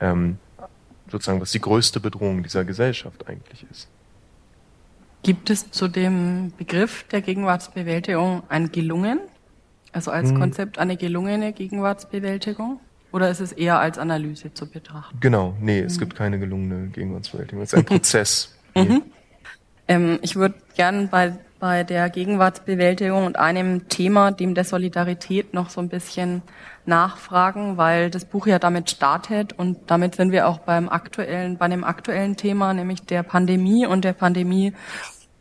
[0.00, 0.38] ähm,
[1.10, 3.88] sozusagen, was die größte Bedrohung dieser Gesellschaft eigentlich ist.
[5.22, 9.20] Gibt es zu dem Begriff der Gegenwartsbewältigung ein gelungen?
[9.92, 10.38] Also als hm.
[10.38, 12.80] Konzept eine gelungene Gegenwartsbewältigung?
[13.12, 15.18] Oder ist es eher als Analyse zu betrachten?
[15.20, 16.00] Genau, nee, es hm.
[16.00, 17.62] gibt keine gelungene Gegenwartsbewältigung.
[17.62, 18.56] Es ist ein Prozess.
[18.74, 19.02] mhm.
[19.86, 25.70] ähm, ich würde gern bei bei der Gegenwartsbewältigung und einem Thema, dem der Solidarität, noch
[25.70, 26.42] so ein bisschen
[26.86, 31.68] nachfragen, weil das Buch ja damit startet und damit sind wir auch beim aktuellen, bei
[31.68, 34.72] dem aktuellen Thema, nämlich der Pandemie und der Pandemie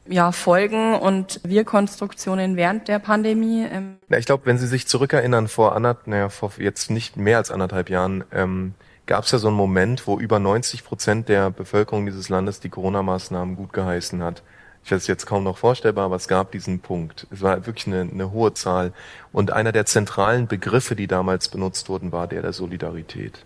[0.08, 3.66] ja, Folgen und Wirkkonstruktionen während der Pandemie.
[3.70, 7.38] Ähm ja, ich glaube, wenn Sie sich zurückerinnern, vor anderthalb, naja, vor jetzt nicht mehr
[7.38, 8.74] als anderthalb Jahren, ähm,
[9.06, 12.70] gab es ja so einen Moment, wo über 90 Prozent der Bevölkerung dieses Landes die
[12.70, 14.44] Corona-Maßnahmen gut geheißen hat.
[14.84, 17.28] Ich weiß jetzt kaum noch vorstellbar, aber es gab diesen Punkt.
[17.30, 18.94] Es war wirklich eine, eine hohe Zahl.
[19.32, 23.46] Und einer der zentralen Begriffe, die damals benutzt wurden, war der der Solidarität.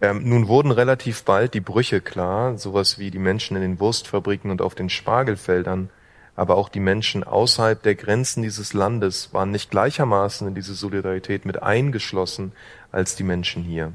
[0.00, 4.50] Ähm, nun wurden relativ bald die Brüche klar, sowas wie die Menschen in den Wurstfabriken
[4.50, 5.88] und auf den Spargelfeldern,
[6.34, 11.46] aber auch die Menschen außerhalb der Grenzen dieses Landes waren nicht gleichermaßen in diese Solidarität
[11.46, 12.52] mit eingeschlossen
[12.92, 13.92] als die Menschen hier.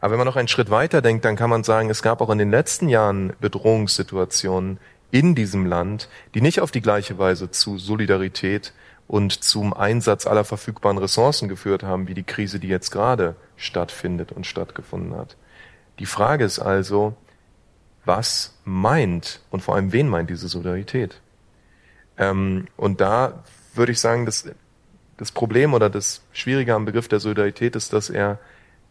[0.00, 2.30] Aber wenn man noch einen Schritt weiter denkt, dann kann man sagen, es gab auch
[2.30, 4.78] in den letzten Jahren Bedrohungssituationen,
[5.12, 8.72] in diesem Land, die nicht auf die gleiche Weise zu Solidarität
[9.06, 14.32] und zum Einsatz aller verfügbaren Ressourcen geführt haben, wie die Krise, die jetzt gerade stattfindet
[14.32, 15.36] und stattgefunden hat.
[15.98, 17.14] Die Frage ist also,
[18.04, 21.20] was meint und vor allem wen meint diese Solidarität?
[22.18, 23.44] Ähm, und da
[23.74, 24.50] würde ich sagen, dass
[25.16, 28.38] das Problem oder das Schwierige am Begriff der Solidarität ist, dass er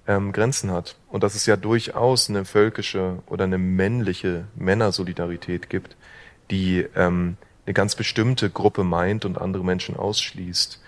[0.08, 5.96] ähm, Grenzen hat und dass es ja durchaus eine völkische oder eine männliche Männersolidarität gibt,
[6.50, 10.81] die ähm, eine ganz bestimmte Gruppe meint und andere Menschen ausschließt.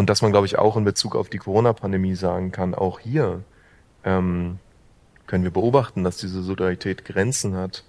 [0.00, 3.44] Und dass man, glaube ich, auch in Bezug auf die Corona-Pandemie sagen kann, auch hier
[4.02, 4.58] ähm,
[5.26, 7.84] können wir beobachten, dass diese Solidarität Grenzen hat.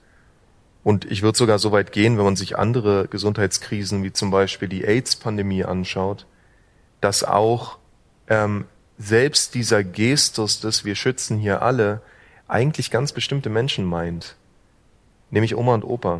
[0.83, 4.67] Und ich würde sogar so weit gehen, wenn man sich andere Gesundheitskrisen wie zum Beispiel
[4.67, 6.25] die AIDS-Pandemie anschaut,
[6.99, 7.77] dass auch
[8.27, 8.65] ähm,
[8.97, 12.01] selbst dieser Gestus, dass wir schützen hier alle,
[12.49, 14.35] eigentlich ganz bestimmte Menschen meint.
[15.29, 16.19] Nämlich Oma und Opa.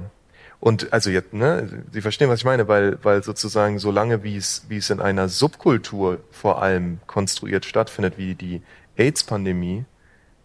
[0.61, 4.37] Und also jetzt, ne, Sie verstehen, was ich meine, weil, weil sozusagen so lange wie
[4.37, 8.61] es, wie es in einer Subkultur vor allem konstruiert stattfindet, wie die
[8.95, 9.85] AIDS-Pandemie,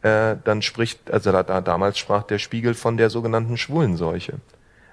[0.01, 4.40] äh, dann spricht, also da, da, damals sprach der Spiegel von der sogenannten Schwulenseuche.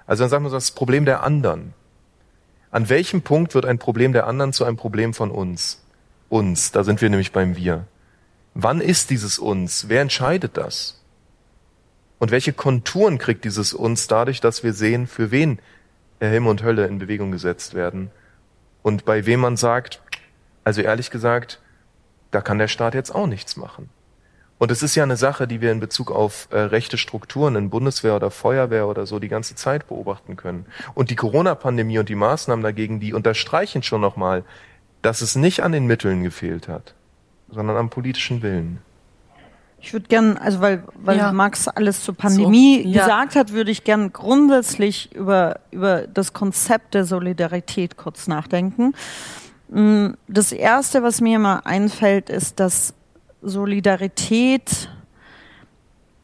[0.06, 1.72] Also dann sagen wir so, das Problem der anderen.
[2.70, 5.82] An welchem Punkt wird ein Problem der anderen zu einem Problem von uns?
[6.28, 7.86] Uns, da sind wir nämlich beim Wir.
[8.52, 9.88] Wann ist dieses Uns?
[9.88, 11.00] Wer entscheidet das?
[12.24, 15.58] Und welche Konturen kriegt dieses uns dadurch, dass wir sehen, für wen
[16.20, 18.10] Himmel und Hölle in Bewegung gesetzt werden?
[18.82, 20.00] Und bei wem man sagt,
[20.64, 21.60] also ehrlich gesagt,
[22.30, 23.90] da kann der Staat jetzt auch nichts machen.
[24.56, 27.68] Und es ist ja eine Sache, die wir in Bezug auf äh, rechte Strukturen in
[27.68, 30.64] Bundeswehr oder Feuerwehr oder so die ganze Zeit beobachten können.
[30.94, 34.44] Und die Corona-Pandemie und die Maßnahmen dagegen, die unterstreichen schon nochmal,
[35.02, 36.94] dass es nicht an den Mitteln gefehlt hat.
[37.50, 38.80] sondern am politischen Willen.
[39.84, 41.30] Ich würde gern, also weil, weil ja.
[41.30, 43.02] Max alles zur Pandemie so, ja.
[43.02, 48.94] gesagt hat, würde ich gern grundsätzlich über, über das Konzept der Solidarität kurz nachdenken.
[49.68, 52.94] Mm, das erste, was mir immer einfällt, ist, dass
[53.42, 54.88] Solidarität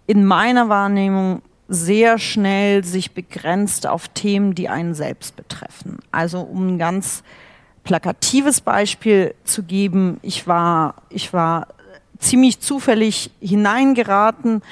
[0.06, 5.98] in meiner Wahrnehmung sehr schnell sich begrenzt auf Themen, die einen selbst betreffen.
[6.12, 7.22] Also um ein ganz
[7.84, 11.68] plakatives Beispiel zu geben, ich war, ich war
[12.20, 14.62] ziemlich zufällig hineingeraten,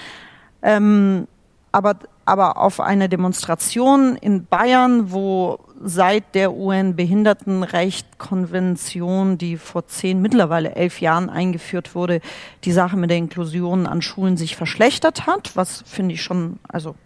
[0.63, 1.27] ähm,
[1.73, 10.75] aber, aber auf eine Demonstration in Bayern, wo seit der UN-Behindertenrecht-Konvention, die vor zehn, mittlerweile
[10.75, 12.21] elf Jahren eingeführt wurde,
[12.65, 16.97] die Sache mit der Inklusion an Schulen sich verschlechtert hat, was finde ich schon, also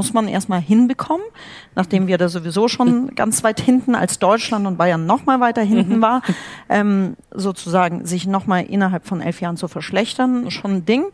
[0.00, 1.26] muss man erstmal hinbekommen,
[1.74, 5.60] nachdem wir da sowieso schon ganz weit hinten als Deutschland und Bayern noch mal weiter
[5.60, 6.00] hinten mhm.
[6.00, 6.22] war,
[6.70, 11.04] ähm, sozusagen sich noch mal innerhalb von elf Jahren zu verschlechtern, schon ein Ding.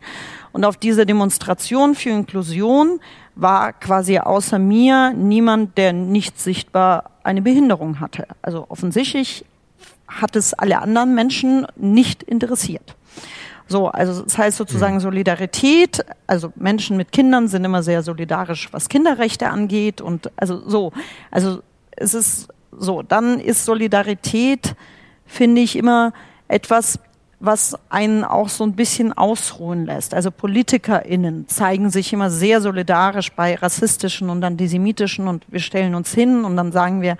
[0.53, 3.01] Und auf dieser Demonstration für Inklusion
[3.35, 8.25] war quasi außer mir niemand, der nicht sichtbar eine Behinderung hatte.
[8.41, 9.43] Also offensichtlich
[10.07, 12.95] hat es alle anderen Menschen nicht interessiert.
[13.67, 14.99] So, also das heißt sozusagen mhm.
[15.01, 20.93] Solidarität, also Menschen mit Kindern sind immer sehr solidarisch, was Kinderrechte angeht und also so,
[21.31, 21.61] also
[21.91, 24.75] es ist so, dann ist Solidarität,
[25.25, 26.13] finde ich, immer
[26.47, 26.99] etwas,
[27.39, 30.13] was einen auch so ein bisschen ausruhen lässt.
[30.13, 36.13] Also PolitikerInnen zeigen sich immer sehr solidarisch bei rassistischen und antisemitischen und wir stellen uns
[36.13, 37.17] hin und dann sagen wir,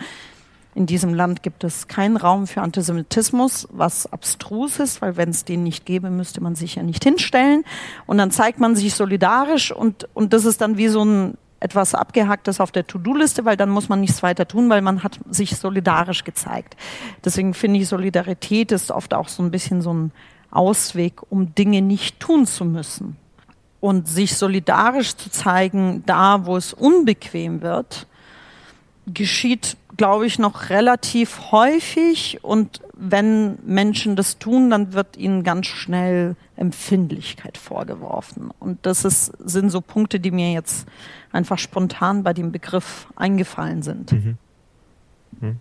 [0.78, 5.44] in diesem Land gibt es keinen Raum für Antisemitismus, was abstrus ist, weil wenn es
[5.44, 7.64] den nicht gäbe, müsste man sich ja nicht hinstellen.
[8.06, 11.96] Und dann zeigt man sich solidarisch und, und das ist dann wie so ein etwas
[11.96, 15.58] abgehacktes auf der To-Do-Liste, weil dann muss man nichts weiter tun, weil man hat sich
[15.58, 16.78] solidarisch gezeigt.
[17.26, 20.12] Deswegen finde ich, Solidarität ist oft auch so ein bisschen so ein
[20.52, 23.18] Ausweg, um Dinge nicht tun zu müssen.
[23.80, 28.06] Und sich solidarisch zu zeigen, da wo es unbequem wird,
[29.08, 32.44] geschieht, glaube ich, noch relativ häufig.
[32.44, 38.52] Und wenn Menschen das tun, dann wird ihnen ganz schnell Empfindlichkeit vorgeworfen.
[38.60, 40.88] Und das ist, sind so Punkte, die mir jetzt
[41.32, 44.12] einfach spontan bei dem Begriff eingefallen sind.
[44.12, 44.38] Mhm.
[45.42, 45.60] Mhm.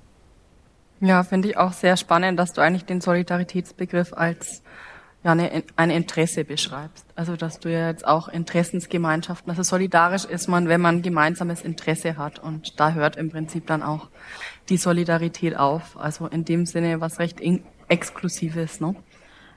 [1.00, 4.62] Ja, finde ich auch sehr spannend, dass du eigentlich den Solidaritätsbegriff als
[5.26, 7.04] ja, eine, ein Interesse beschreibst.
[7.16, 12.16] Also dass du ja jetzt auch Interessensgemeinschaften, also solidarisch ist man, wenn man gemeinsames Interesse
[12.16, 12.38] hat.
[12.38, 14.08] Und da hört im Prinzip dann auch
[14.68, 15.96] die Solidarität auf.
[15.98, 17.40] Also in dem Sinne was recht
[17.88, 18.94] Exklusives, ne?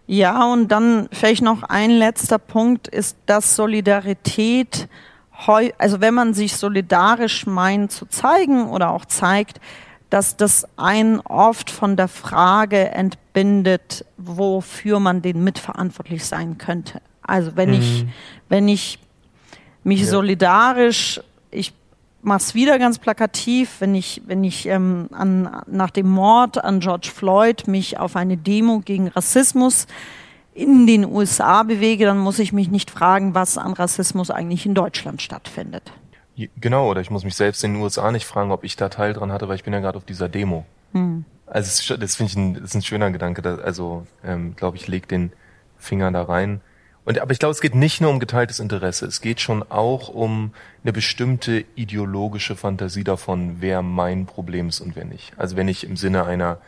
[0.07, 4.88] Ja, und dann vielleicht noch ein letzter Punkt ist, dass Solidarität,
[5.78, 9.61] also wenn man sich solidarisch meint zu zeigen oder auch zeigt,
[10.10, 17.01] dass das einen oft von der Frage entbindet, wofür man den mitverantwortlich sein könnte.
[17.22, 17.76] Also wenn mhm.
[17.76, 18.05] ich,
[18.49, 18.99] wenn ich
[19.84, 20.07] mich ja.
[20.07, 21.74] solidarisch, ich
[22.22, 27.12] mach's wieder ganz plakativ, wenn ich, wenn ich ähm, an, nach dem Mord an George
[27.14, 29.88] Floyd mich auf eine Demo gegen Rassismus
[30.53, 34.74] in den USA bewege, dann muss ich mich nicht fragen, was an Rassismus eigentlich in
[34.74, 35.93] Deutschland stattfindet.
[36.60, 39.14] Genau, oder ich muss mich selbst in den USA nicht fragen, ob ich da Teil
[39.14, 40.66] dran hatte, weil ich bin ja gerade auf dieser Demo.
[40.94, 41.26] Hm.
[41.46, 43.42] Also das finde ich ein, das ist ein schöner Gedanke.
[43.42, 45.32] Dass, also ähm, glaube ich, leg den
[45.78, 46.62] Finger da rein.
[47.06, 49.08] Und aber ich glaube, es geht nicht nur um geteiltes Interesse.
[49.08, 54.96] Es geht schon auch um eine bestimmte ideologische Fantasie davon, wer mein Problem ist und
[54.96, 55.34] wer nicht.
[55.38, 56.60] Also wenn ich im Sinne einer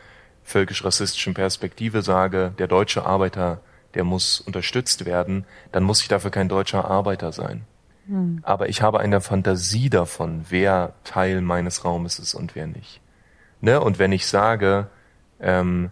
[0.42, 3.60] völkisch-rassistischen Perspektive sage, der deutsche Arbeiter,
[3.94, 7.64] der muss unterstützt werden, dann muss ich dafür kein deutscher Arbeiter sein.
[8.06, 8.40] Hm.
[8.42, 13.00] Aber ich habe eine Fantasie davon, wer Teil meines Raumes ist und wer nicht.
[13.60, 13.80] Ne?
[13.80, 14.88] Und wenn ich sage,
[15.40, 15.90] ähm,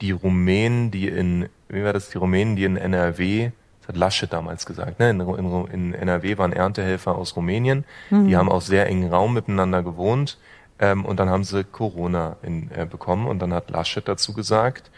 [0.00, 4.32] die Rumänen, die in, wie war das, die Rumänen, die in NRW, das hat Laschet
[4.32, 5.10] damals gesagt, ne?
[5.10, 8.28] in, in, in NRW waren Erntehelfer aus Rumänien, mhm.
[8.28, 10.38] die haben auch sehr engen Raum miteinander gewohnt
[10.78, 14.90] ähm, und dann haben sie Corona in, äh, bekommen und dann hat Laschet dazu gesagt,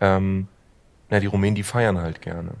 [0.00, 0.48] ähm,
[1.08, 2.52] na, die Rumänen, die feiern halt gerne.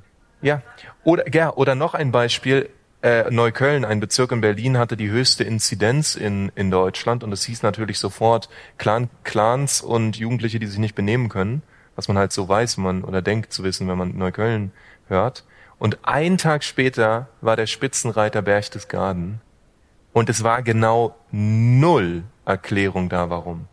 [0.42, 0.62] Ja,
[1.02, 2.68] oder, ja, oder noch ein Beispiel,
[3.06, 7.44] äh, Neukölln, ein Bezirk in Berlin, hatte die höchste Inzidenz in, in Deutschland und es
[7.44, 8.48] hieß natürlich sofort
[8.78, 11.62] Clan, Clans und Jugendliche, die sich nicht benehmen können,
[11.94, 14.72] was man halt so weiß, wenn man oder denkt zu wissen, wenn man Neukölln
[15.06, 15.44] hört.
[15.78, 19.40] Und ein Tag später war der Spitzenreiter Berchtesgaden
[20.12, 23.68] und es war genau null Erklärung da, warum.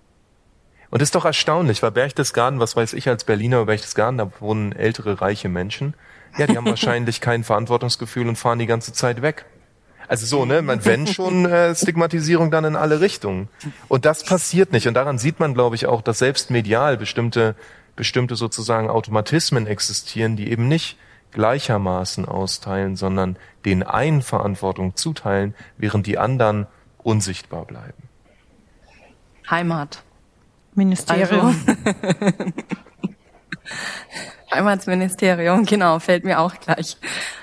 [0.93, 4.31] Und das ist doch erstaunlich, weil Berchtesgaden, was weiß ich als Berliner über Berchtesgaden, da
[4.39, 5.95] wohnen ältere, reiche Menschen.
[6.37, 9.45] Ja, die haben wahrscheinlich kein Verantwortungsgefühl und fahren die ganze Zeit weg.
[10.07, 10.61] Also so, ne?
[10.61, 13.49] Man, wenn schon äh, Stigmatisierung dann in alle Richtungen.
[13.87, 14.87] Und das passiert nicht.
[14.87, 17.55] Und daran sieht man, glaube ich, auch, dass selbst medial bestimmte
[17.95, 20.99] bestimmte sozusagen Automatismen existieren, die eben nicht
[21.31, 26.67] gleichermaßen austeilen, sondern den einen Verantwortung zuteilen, während die anderen
[26.99, 28.03] unsichtbar bleiben.
[29.49, 30.03] Heimat.
[30.75, 31.47] Ministerium.
[31.47, 32.51] Also,
[34.53, 36.97] Heimatsministerium, genau, fällt mir auch gleich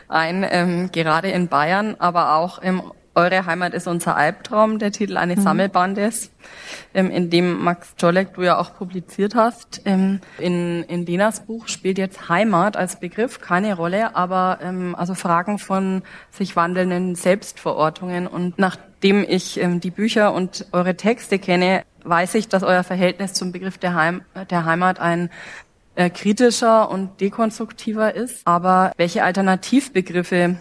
[0.08, 0.46] ein.
[0.48, 2.82] Ähm, gerade in Bayern, aber auch im
[3.16, 5.42] Eure Heimat ist unser Albtraum, der Titel eines mhm.
[5.42, 6.30] Sammelbandes,
[6.94, 9.82] ähm, in dem Max Czolek du ja auch publiziert hast.
[9.84, 15.14] Ähm, in, in Lenas Buch spielt jetzt Heimat als Begriff keine Rolle, aber ähm, also
[15.14, 18.28] Fragen von sich wandelnden Selbstverortungen.
[18.28, 23.32] Und nachdem ich ähm, die Bücher und eure Texte kenne, weiß ich, dass euer Verhältnis
[23.32, 25.30] zum Begriff der, Heim, der Heimat ein
[25.94, 28.46] äh, kritischer und dekonstruktiver ist.
[28.46, 30.56] Aber welche Alternativbegriffe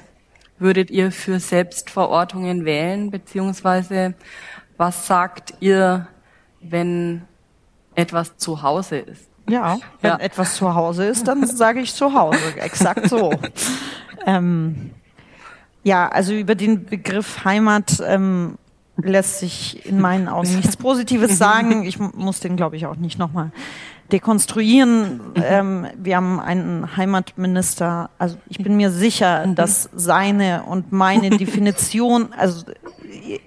[0.59, 4.13] würdet ihr für Selbstverortungen wählen, beziehungsweise
[4.77, 6.07] was sagt ihr,
[6.61, 7.23] wenn
[7.95, 9.27] etwas zu Hause ist?
[9.49, 10.19] Ja, wenn ja.
[10.19, 13.33] etwas zu Hause ist, dann sage ich zu Hause, exakt so.
[14.25, 14.91] ähm,
[15.83, 18.57] ja, also über den Begriff Heimat ähm,
[19.03, 21.83] lässt sich in meinen Augen nichts Positives sagen.
[21.83, 23.51] Ich muss den, glaube ich, auch nicht nochmal
[24.11, 25.19] dekonstruieren.
[25.35, 28.09] Ähm, wir haben einen Heimatminister.
[28.17, 29.55] Also ich bin mir sicher, mhm.
[29.55, 32.65] dass seine und meine Definition, also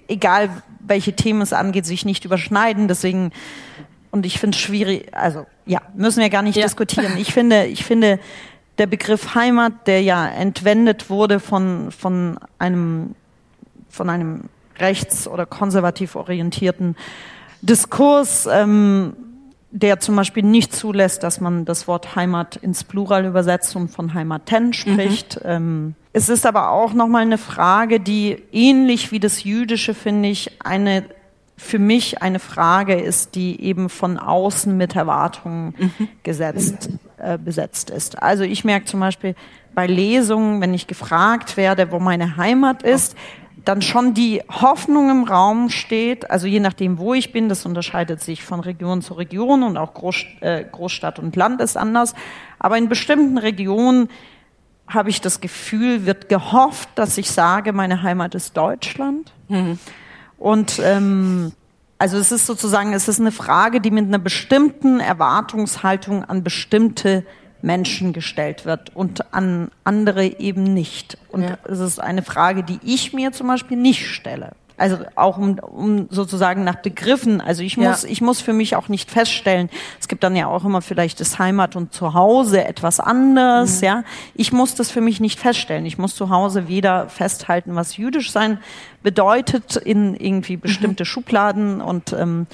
[0.09, 0.51] egal
[0.81, 2.89] welche Themen es angeht, sich nicht überschneiden.
[2.89, 3.33] Deswegen
[4.11, 5.15] und ich finde es schwierig.
[5.15, 6.65] Also ja, müssen wir gar nicht ja.
[6.65, 7.13] diskutieren.
[7.19, 8.19] Ich finde, ich finde
[8.79, 13.15] der Begriff Heimat, der ja entwendet wurde von von einem
[13.89, 14.45] von einem
[14.79, 16.97] rechts- oder konservativ orientierten
[17.63, 18.49] Diskurs.
[18.51, 19.15] Ähm,
[19.75, 24.13] der zum Beispiel nicht zulässt, dass man das Wort Heimat ins Plural übersetzt und von
[24.13, 24.73] Heimaten mhm.
[24.75, 25.37] spricht.
[25.37, 25.51] Mhm.
[25.51, 30.61] Ähm, es ist aber auch nochmal eine Frage, die ähnlich wie das Jüdische, finde ich,
[30.63, 31.05] eine
[31.57, 36.09] für mich eine Frage ist, die eben von außen mit Erwartungen mhm.
[36.23, 38.21] gesetzt, äh, besetzt ist.
[38.21, 39.37] Also ich merke zum Beispiel
[39.75, 43.17] bei Lesungen, wenn ich gefragt werde, wo meine Heimat ist,
[43.65, 48.21] dann schon die Hoffnung im Raum steht, also je nachdem, wo ich bin, das unterscheidet
[48.21, 52.15] sich von Region zu Region und auch Groß, äh, Großstadt und Land ist anders,
[52.59, 54.09] aber in bestimmten Regionen
[54.89, 59.33] habe ich das Gefühl, wird gehofft, dass ich sage, meine Heimat ist Deutschland.
[59.49, 59.79] Mhm.
[60.39, 61.53] Und ähm,
[61.99, 67.25] also es ist sozusagen, es ist eine Frage, die mit einer bestimmten Erwartungshaltung an bestimmte
[67.63, 71.17] Menschen gestellt wird und an andere eben nicht.
[71.31, 71.59] Und ja.
[71.65, 74.53] es ist eine Frage, die ich mir zum Beispiel nicht stelle.
[74.79, 77.41] Also auch um, um sozusagen nach Begriffen.
[77.41, 78.09] Also ich muss, ja.
[78.09, 79.71] ich muss für mich auch nicht feststellen.
[80.01, 83.81] Es gibt dann ja auch immer vielleicht das Heimat und Zuhause etwas anderes.
[83.81, 83.87] Mhm.
[83.87, 84.05] Ja,
[84.35, 85.87] ich muss das für mich nicht feststellen.
[85.87, 88.59] Ich muss zu Hause weder festhalten, was jüdisch sein
[89.03, 91.07] bedeutet in irgendwie bestimmte mhm.
[91.07, 92.47] Schubladen und ähm,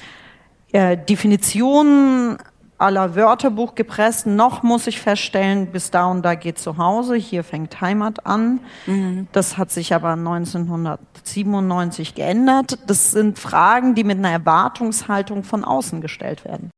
[0.71, 2.37] äh, Definitionen
[2.79, 4.25] aller Wörterbuch gepresst.
[4.25, 7.15] Noch muss ich feststellen, bis da und da geht zu Hause.
[7.15, 8.61] Hier fängt Heimat an.
[8.87, 9.27] Mhm.
[9.31, 12.79] Das hat sich aber 1997 geändert.
[12.87, 16.71] Das sind Fragen, die mit einer Erwartungshaltung von außen gestellt werden.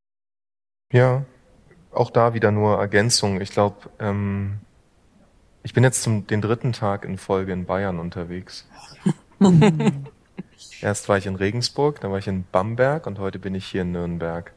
[0.91, 1.24] Ja,
[1.93, 3.39] auch da wieder nur Ergänzung.
[3.39, 4.60] Ich glaube, ähm,
[5.64, 8.68] ich bin jetzt zum den dritten Tag in Folge in Bayern unterwegs.
[10.82, 13.84] Erst war ich in Regensburg, dann war ich in Bamberg und heute bin ich hier
[13.84, 14.52] in Nürnberg.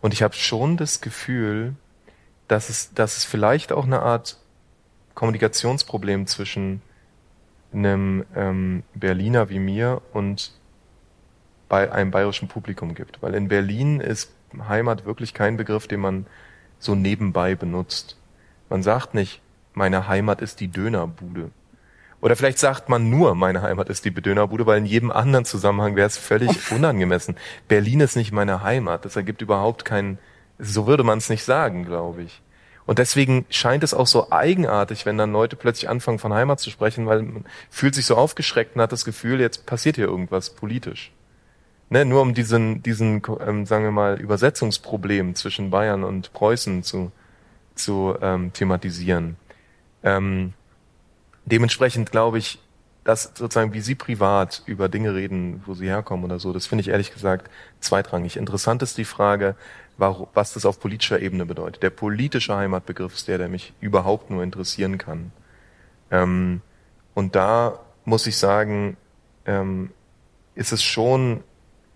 [0.00, 1.74] Und ich habe schon das Gefühl,
[2.48, 4.38] dass es, dass es vielleicht auch eine Art
[5.14, 6.82] Kommunikationsproblem zwischen
[7.72, 10.52] einem ähm, Berliner wie mir und
[11.68, 13.22] bei einem bayerischen Publikum gibt.
[13.22, 14.32] Weil in Berlin ist
[14.68, 16.26] Heimat wirklich kein Begriff, den man
[16.78, 18.16] so nebenbei benutzt.
[18.68, 19.40] Man sagt nicht,
[19.74, 21.50] meine Heimat ist die Dönerbude.
[22.20, 25.96] Oder vielleicht sagt man nur, meine Heimat ist die Dönerbude, weil in jedem anderen Zusammenhang
[25.96, 27.36] wäre es völlig unangemessen.
[27.68, 29.04] Berlin ist nicht meine Heimat.
[29.04, 30.18] Das ergibt überhaupt keinen,
[30.58, 32.42] so würde man es nicht sagen, glaube ich.
[32.86, 36.70] Und deswegen scheint es auch so eigenartig, wenn dann Leute plötzlich anfangen von Heimat zu
[36.70, 40.50] sprechen, weil man fühlt sich so aufgeschreckt und hat das Gefühl, jetzt passiert hier irgendwas
[40.50, 41.12] politisch.
[41.88, 47.12] Ne, nur um diesen, diesen, ähm, sagen wir mal, Übersetzungsproblem zwischen Bayern und Preußen zu,
[47.76, 49.36] zu ähm, thematisieren.
[50.02, 50.52] Ähm,
[51.46, 52.58] dementsprechend glaube ich,
[53.04, 56.82] dass sozusagen wie Sie privat über Dinge reden, wo Sie herkommen oder so, das finde
[56.82, 58.36] ich ehrlich gesagt zweitrangig.
[58.36, 59.54] Interessant ist die Frage,
[59.96, 61.82] was das auf politischer Ebene bedeutet.
[61.82, 65.32] Der politische Heimatbegriff ist der, der mich überhaupt nur interessieren kann.
[66.10, 66.60] Ähm,
[67.14, 68.96] und da muss ich sagen,
[69.46, 69.90] ähm,
[70.54, 71.44] ist es schon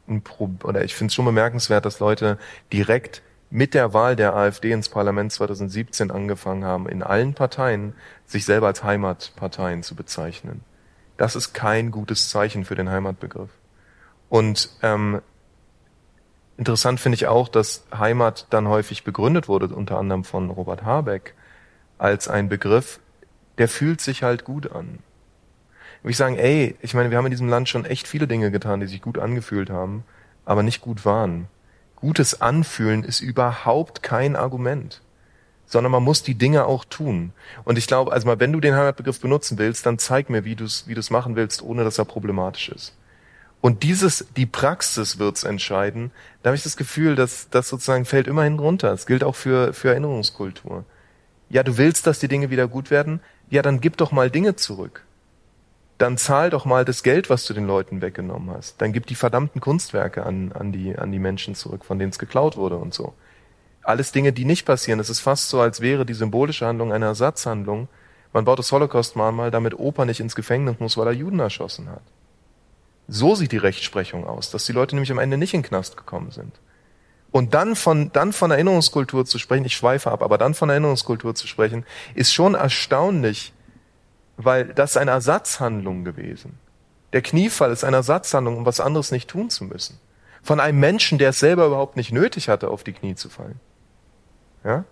[0.09, 2.39] ein Pro oder ich finde es schon bemerkenswert, dass Leute
[2.73, 7.95] direkt mit der Wahl der AfD ins Parlament 2017 angefangen haben, in allen Parteien
[8.27, 10.63] sich selber als Heimatparteien zu bezeichnen.
[11.17, 13.51] Das ist kein gutes Zeichen für den Heimatbegriff.
[14.29, 15.21] Und ähm,
[16.61, 21.35] Interessant finde ich auch, dass Heimat dann häufig begründet wurde, unter anderem von Robert Habeck,
[21.97, 23.01] als ein Begriff,
[23.57, 24.99] der fühlt sich halt gut an.
[26.03, 28.51] Und ich sagen, ey, ich meine, wir haben in diesem Land schon echt viele Dinge
[28.51, 30.05] getan, die sich gut angefühlt haben,
[30.45, 31.49] aber nicht gut waren.
[32.01, 35.03] Gutes Anfühlen ist überhaupt kein Argument,
[35.67, 37.33] sondern man muss die Dinge auch tun.
[37.65, 40.57] Und ich glaube, also mal, wenn du den Heimatbegriff benutzen willst, dann zeig mir, wie
[40.57, 42.95] du es wie du's machen willst, ohne dass er problematisch ist.
[43.61, 46.11] Und dieses, die Praxis wird's entscheiden.
[46.43, 48.93] Da habe ich das Gefühl, dass das sozusagen fällt immerhin runter.
[48.93, 50.85] Es gilt auch für, für Erinnerungskultur.
[51.51, 53.21] Ja, du willst, dass die Dinge wieder gut werden?
[53.51, 55.05] Ja, dann gib doch mal Dinge zurück.
[56.01, 58.81] Dann zahl doch mal das Geld, was du den Leuten weggenommen hast.
[58.81, 62.19] Dann gib die verdammten Kunstwerke an, an, die, an die Menschen zurück, von denen es
[62.19, 63.13] geklaut wurde und so.
[63.83, 64.99] Alles Dinge, die nicht passieren.
[64.99, 67.89] Es ist fast so, als wäre die symbolische Handlung eine Ersatzhandlung.
[68.33, 72.03] Man baut das Holocaust-Mahnmal, damit Opa nicht ins Gefängnis muss, weil er Juden erschossen hat.
[73.07, 75.99] So sieht die Rechtsprechung aus, dass die Leute nämlich am Ende nicht in den Knast
[75.99, 76.59] gekommen sind.
[77.31, 81.35] Und dann von, dann von Erinnerungskultur zu sprechen, ich schweife ab, aber dann von Erinnerungskultur
[81.35, 81.85] zu sprechen,
[82.15, 83.53] ist schon erstaunlich,
[84.45, 86.59] weil das ist eine Ersatzhandlung gewesen.
[87.13, 89.99] Der Kniefall ist eine Ersatzhandlung, um was anderes nicht tun zu müssen.
[90.43, 93.61] Von einem Menschen, der es selber überhaupt nicht nötig hatte, auf die Knie zu fallen.
[94.65, 94.85] Ja?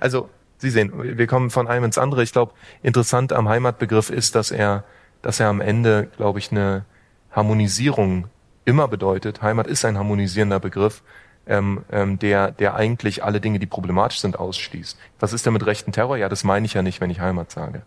[0.00, 0.28] Also,
[0.58, 2.22] Sie sehen, wir kommen von einem ins andere.
[2.22, 4.84] Ich glaube, interessant am Heimatbegriff ist, dass er,
[5.20, 6.84] dass er am Ende, glaube ich, eine,
[7.32, 8.28] Harmonisierung
[8.64, 9.42] immer bedeutet.
[9.42, 11.02] Heimat ist ein harmonisierender Begriff,
[11.46, 14.98] ähm, ähm, der, der eigentlich alle Dinge, die problematisch sind, ausschließt.
[15.18, 16.16] Was ist denn mit rechten Terror?
[16.16, 17.82] Ja, das meine ich ja nicht, wenn ich Heimat sage.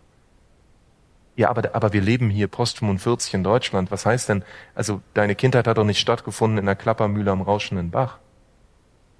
[1.36, 3.90] Ja, aber, aber wir leben hier post 45 in Deutschland.
[3.90, 4.42] Was heißt denn,
[4.74, 8.18] also deine Kindheit hat doch nicht stattgefunden in der Klappermühle am rauschenden Bach,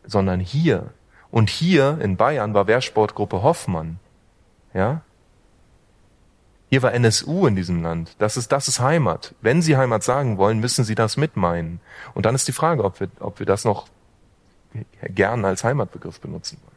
[0.04, 0.90] sondern hier.
[1.30, 3.98] Und hier in Bayern war Wehrsportgruppe Hoffmann.
[4.72, 5.02] Ja?
[6.70, 8.16] Hier war NSU in diesem Land.
[8.18, 9.34] Das ist, das ist Heimat.
[9.42, 11.80] Wenn Sie Heimat sagen wollen, müssen Sie das mitmeinen.
[12.14, 13.88] Und dann ist die Frage, ob wir, ob wir das noch
[15.02, 16.75] gern als Heimatbegriff benutzen wollen.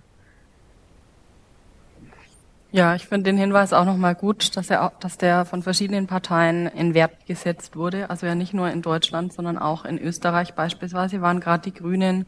[2.71, 6.67] Ja, ich finde den Hinweis auch nochmal gut, dass er, dass der von verschiedenen Parteien
[6.67, 8.11] in Wert gesetzt wurde.
[8.11, 12.27] Also ja nicht nur in Deutschland, sondern auch in Österreich beispielsweise waren gerade die Grünen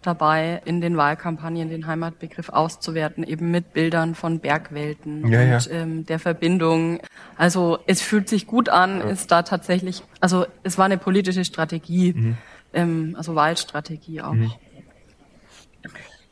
[0.00, 5.72] dabei, in den Wahlkampagnen den Heimatbegriff auszuwerten, eben mit Bildern von Bergwelten ja, und ja.
[5.72, 7.00] Ähm, der Verbindung.
[7.36, 9.04] Also es fühlt sich gut an, ja.
[9.10, 12.36] ist da tatsächlich, also es war eine politische Strategie, mhm.
[12.72, 14.32] ähm, also Wahlstrategie auch.
[14.32, 14.52] Mhm.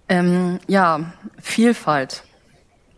[0.08, 2.24] Ähm, ja, Vielfalt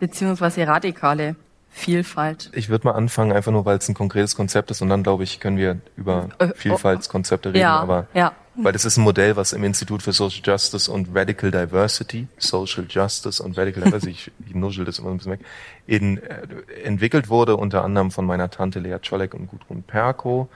[0.03, 1.37] beziehungsweise radikale
[1.71, 2.51] Vielfalt.
[2.55, 5.23] Ich würde mal anfangen, einfach nur, weil es ein konkretes Konzept ist und dann, glaube
[5.23, 7.61] ich, können wir über äh, oh, Vielfaltskonzepte reden.
[7.61, 8.33] Ja, aber ja.
[8.57, 12.85] Weil das ist ein Modell, was im Institut für Social Justice und Radical Diversity, Social
[12.89, 15.41] Justice und Radical Diversity, ich, ich nuschel das immer ein bisschen weg,
[15.87, 16.49] in, äh,
[16.83, 20.49] entwickelt wurde, unter anderem von meiner Tante Lea Czolek und Gudrun Perko.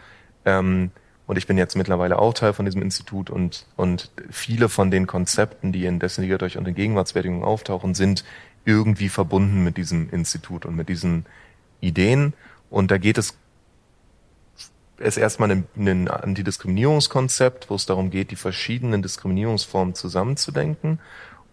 [0.45, 0.91] Ähm,
[1.27, 5.07] und ich bin jetzt mittlerweile auch Teil von diesem Institut und, und viele von den
[5.07, 8.25] Konzepten, die in Destilliert euch und in Gegenwartswertung auftauchen, sind
[8.67, 11.25] irgendwie verbunden mit diesem Institut und mit diesen
[11.81, 12.35] Ideen.
[12.69, 13.39] Und da geht es
[14.99, 20.99] ist erstmal ein, ein Antidiskriminierungskonzept, wo es darum geht, die verschiedenen Diskriminierungsformen zusammenzudenken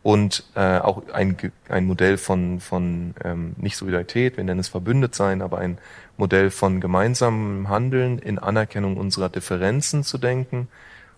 [0.01, 1.37] und äh, auch ein,
[1.69, 5.77] ein Modell von, von ähm, nicht Solidarität, wir nennen es verbündet sein, aber ein
[6.17, 10.67] Modell von gemeinsamem Handeln in Anerkennung unserer Differenzen zu denken.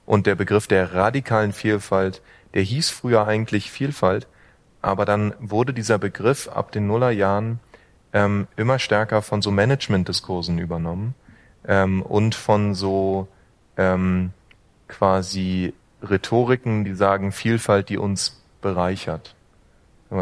[0.05, 2.21] Und der Begriff der radikalen Vielfalt,
[2.53, 4.27] der hieß früher eigentlich Vielfalt,
[4.86, 7.59] aber dann wurde dieser Begriff ab den Nullerjahren
[8.13, 11.15] ähm, immer stärker von so Management-Diskursen übernommen
[11.67, 13.27] ähm, und von so
[13.77, 14.31] ähm,
[14.88, 15.73] quasi
[16.03, 19.36] Rhetoriken, die sagen Vielfalt, die uns bereichert.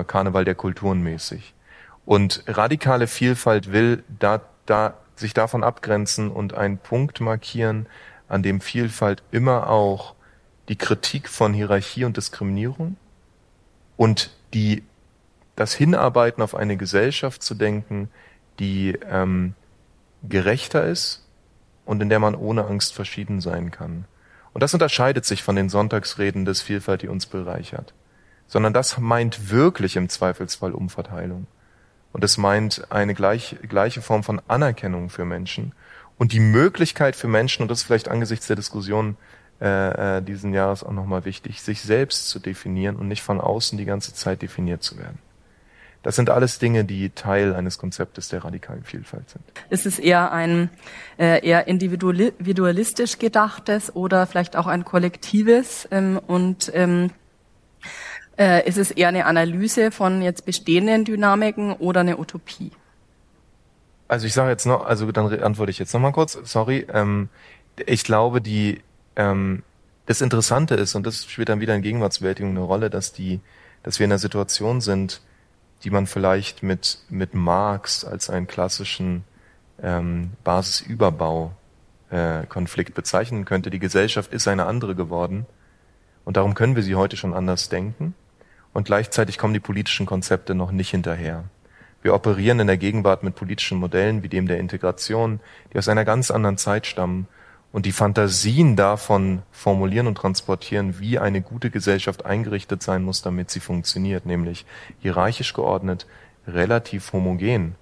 [0.07, 1.53] Karneval der Kulturen mäßig.
[2.05, 7.87] Und radikale Vielfalt will da, da sich davon abgrenzen und einen Punkt markieren,
[8.29, 10.15] an dem Vielfalt immer auch
[10.69, 12.95] die Kritik von Hierarchie und Diskriminierung
[13.97, 14.83] und die
[15.55, 18.09] das Hinarbeiten auf eine Gesellschaft zu denken,
[18.59, 19.53] die ähm,
[20.23, 21.23] gerechter ist,
[21.85, 24.05] und in der man ohne Angst verschieden sein kann.
[24.53, 27.93] Und das unterscheidet sich von den Sonntagsreden des Vielfalt, die uns bereichert.
[28.47, 31.47] Sondern das meint wirklich im Zweifelsfall Umverteilung.
[32.11, 35.73] Und es meint eine gleich, gleiche Form von Anerkennung für Menschen
[36.17, 39.17] und die Möglichkeit für Menschen, und das vielleicht angesichts der Diskussion
[39.63, 43.77] äh, äh, diesen Jahres auch nochmal wichtig, sich selbst zu definieren und nicht von außen
[43.77, 45.19] die ganze Zeit definiert zu werden.
[46.01, 49.41] Das sind alles Dinge, die Teil eines Konzeptes der radikalen Vielfalt sind.
[49.69, 50.69] Ist es eher ein
[51.17, 57.11] äh, eher individualistisch gedachtes oder vielleicht auch ein kollektives ähm, und ähm,
[58.37, 62.71] äh, ist es eher eine Analyse von jetzt bestehenden Dynamiken oder eine Utopie?
[64.09, 66.37] Also ich sage jetzt noch, also dann antworte ich jetzt noch mal kurz.
[66.43, 67.29] Sorry, ähm,
[67.77, 68.81] ich glaube die
[69.15, 69.63] ähm,
[70.05, 73.39] das Interessante ist, und das spielt dann wieder in Gegenwartsbewältigung eine Rolle, dass die,
[73.83, 75.21] dass wir in einer Situation sind,
[75.83, 79.23] die man vielleicht mit, mit Marx als einen klassischen
[79.81, 83.69] ähm, Basisüberbau-Konflikt äh, bezeichnen könnte.
[83.69, 85.45] Die Gesellschaft ist eine andere geworden
[86.25, 88.13] und darum können wir sie heute schon anders denken
[88.73, 91.45] und gleichzeitig kommen die politischen Konzepte noch nicht hinterher.
[92.01, 95.39] Wir operieren in der Gegenwart mit politischen Modellen wie dem der Integration,
[95.71, 97.27] die aus einer ganz anderen Zeit stammen
[97.73, 103.49] und die Fantasien davon formulieren und transportieren, wie eine gute Gesellschaft eingerichtet sein muss, damit
[103.49, 104.65] sie funktioniert, nämlich
[104.99, 106.05] hierarchisch geordnet,
[106.47, 107.75] relativ homogen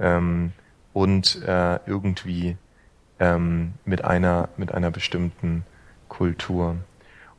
[0.00, 0.52] ähm,
[0.92, 2.56] und äh, irgendwie
[3.20, 5.64] ähm, mit einer mit einer bestimmten
[6.08, 6.76] Kultur.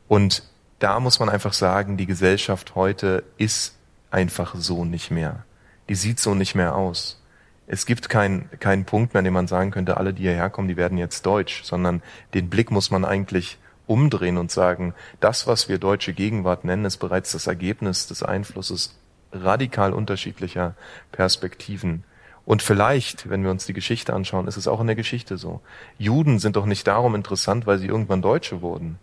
[0.08, 0.42] Und
[0.78, 3.76] da muss man einfach sagen, die Gesellschaft heute ist
[4.10, 5.44] einfach so nicht mehr.
[5.90, 7.19] Die sieht so nicht mehr aus
[7.72, 10.66] es gibt keinen keinen Punkt mehr, an dem man sagen könnte, alle, die hierher kommen,
[10.66, 12.02] die werden jetzt deutsch, sondern
[12.34, 16.96] den Blick muss man eigentlich umdrehen und sagen, das, was wir deutsche Gegenwart nennen, ist
[16.96, 18.98] bereits das Ergebnis des Einflusses
[19.32, 20.74] radikal unterschiedlicher
[21.12, 22.02] Perspektiven.
[22.44, 25.60] Und vielleicht, wenn wir uns die Geschichte anschauen, ist es auch in der Geschichte so.
[25.96, 28.98] Juden sind doch nicht darum interessant, weil sie irgendwann Deutsche wurden.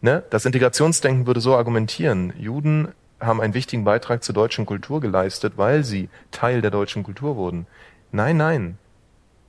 [0.00, 0.22] Ne?
[0.30, 2.32] Das Integrationsdenken würde so argumentieren.
[2.38, 2.94] Juden
[3.26, 7.66] haben einen wichtigen Beitrag zur deutschen Kultur geleistet, weil sie Teil der deutschen Kultur wurden.
[8.12, 8.78] Nein, nein.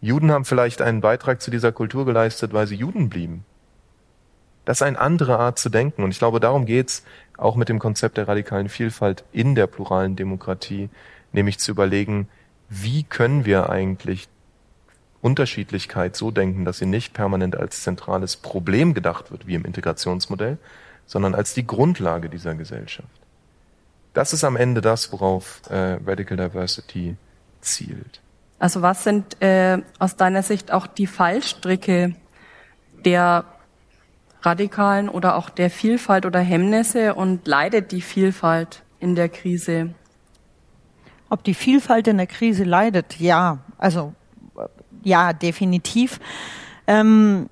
[0.02, 3.46] Juden haben vielleicht einen Beitrag zu dieser Kultur geleistet, weil sie Juden blieben.
[4.66, 6.04] Das ist eine andere Art zu denken.
[6.04, 7.04] Und ich glaube, darum geht's
[7.38, 10.90] auch mit dem Konzept der radikalen Vielfalt in der pluralen Demokratie,
[11.32, 12.28] nämlich zu überlegen,
[12.70, 14.28] wie können wir eigentlich
[15.22, 20.58] Unterschiedlichkeit so denken, dass sie nicht permanent als zentrales Problem gedacht wird, wie im Integrationsmodell,
[21.06, 23.25] sondern als die Grundlage dieser Gesellschaft.
[24.16, 27.18] Das ist am Ende das, worauf äh, Radical Diversity
[27.60, 28.22] zielt.
[28.58, 32.16] Also was sind äh, aus deiner Sicht auch die Fallstricke
[33.04, 33.44] der
[34.42, 39.94] radikalen oder auch der Vielfalt oder Hemmnisse und leidet die Vielfalt in der Krise?
[41.30, 43.20] Ob die Vielfalt in der Krise leidet?
[43.20, 44.14] Ja, also
[45.04, 46.22] ja, definitiv.
[46.88, 47.50] Ähm,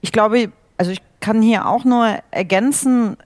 [0.00, 3.16] ich glaube, also ich kann hier auch nur ergänzen,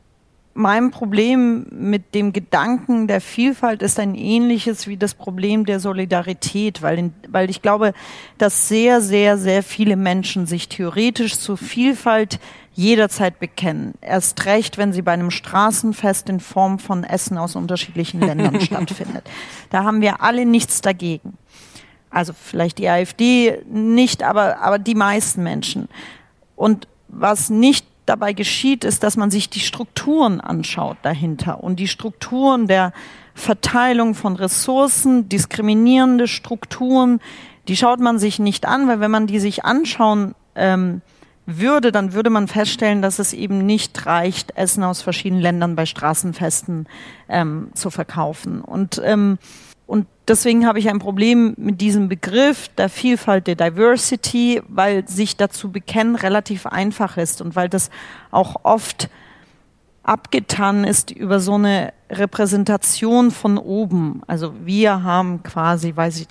[0.58, 6.82] mein Problem mit dem Gedanken der Vielfalt ist ein ähnliches wie das Problem der Solidarität,
[6.82, 7.94] weil, weil ich glaube,
[8.38, 12.40] dass sehr, sehr, sehr viele Menschen sich theoretisch zur Vielfalt
[12.74, 13.94] jederzeit bekennen.
[14.00, 19.30] Erst recht, wenn sie bei einem Straßenfest in Form von Essen aus unterschiedlichen Ländern stattfindet.
[19.70, 21.38] Da haben wir alle nichts dagegen.
[22.10, 25.88] Also vielleicht die AfD nicht, aber, aber die meisten Menschen.
[26.56, 31.88] Und was nicht dabei geschieht, ist, dass man sich die Strukturen anschaut dahinter und die
[31.88, 32.92] Strukturen der
[33.34, 37.20] Verteilung von Ressourcen, diskriminierende Strukturen,
[37.68, 41.02] die schaut man sich nicht an, weil wenn man die sich anschauen ähm,
[41.46, 45.86] würde, dann würde man feststellen, dass es eben nicht reicht, Essen aus verschiedenen Ländern bei
[45.86, 46.86] Straßenfesten
[47.28, 48.60] ähm, zu verkaufen.
[48.60, 49.38] Und ähm,
[49.88, 55.38] und deswegen habe ich ein Problem mit diesem Begriff der Vielfalt der Diversity, weil sich
[55.38, 57.88] dazu bekennen relativ einfach ist und weil das
[58.30, 59.08] auch oft
[60.02, 64.20] abgetan ist über so eine Repräsentation von oben.
[64.26, 66.28] Also wir haben quasi, weiß ich,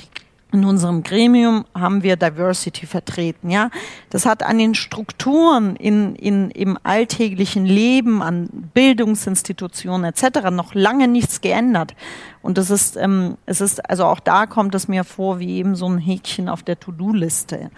[0.53, 3.69] in unserem Gremium haben wir Diversity vertreten, ja.
[4.09, 10.49] Das hat an den Strukturen in, in, im alltäglichen Leben, an Bildungsinstitutionen etc.
[10.51, 11.95] noch lange nichts geändert.
[12.41, 15.75] Und das ist, ähm, es ist, also auch da kommt es mir vor wie eben
[15.75, 17.69] so ein Häkchen auf der To-Do-Liste.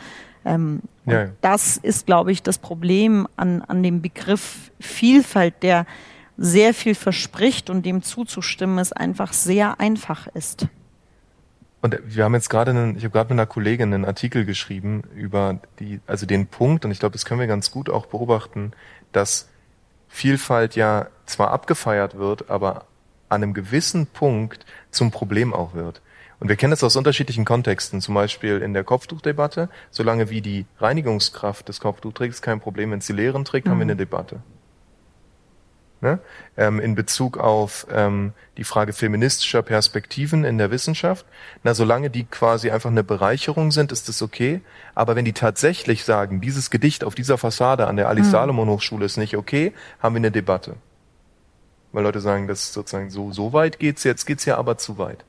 [0.46, 1.30] Ähm, ja, ja.
[1.42, 5.88] Das ist, glaube ich, das Problem an, an dem Begriff Vielfalt, der
[6.38, 10.68] sehr viel verspricht und dem zuzustimmen es einfach sehr einfach ist.
[11.82, 15.04] Und wir haben jetzt gerade, einen, ich habe gerade mit einer Kollegin einen Artikel geschrieben
[15.16, 18.74] über die, also den Punkt, und ich glaube, das können wir ganz gut auch beobachten,
[19.12, 19.50] dass
[20.10, 22.86] Vielfalt ja zwar abgefeiert wird, aber
[23.30, 26.02] an einem gewissen Punkt zum Problem auch wird.
[26.40, 29.70] Und wir kennen das aus unterschiedlichen Kontexten, zum Beispiel in der Kopftuchdebatte.
[29.92, 33.72] Solange wie die Reinigungskraft des Kopftuchträgers kein Problem, wenn sie Leeren trägt, mhm.
[33.72, 33.92] haben wir mhm.
[33.92, 34.42] eine Debatte
[36.02, 36.20] ne?
[36.58, 41.26] ähm, in Bezug auf ähm, die Frage feministischer Perspektiven in der Wissenschaft.
[41.64, 44.62] Na, solange die quasi einfach eine Bereicherung sind, ist das okay.
[44.96, 48.32] Aber wenn die tatsächlich sagen, dieses Gedicht auf dieser Fassade an der Alice mhm.
[48.32, 50.76] Salomon Hochschule ist nicht okay, haben wir eine Debatte.
[51.92, 54.98] Weil Leute sagen, das ist sozusagen so, so weit geht's jetzt, geht's ja aber zu
[54.98, 55.26] weit.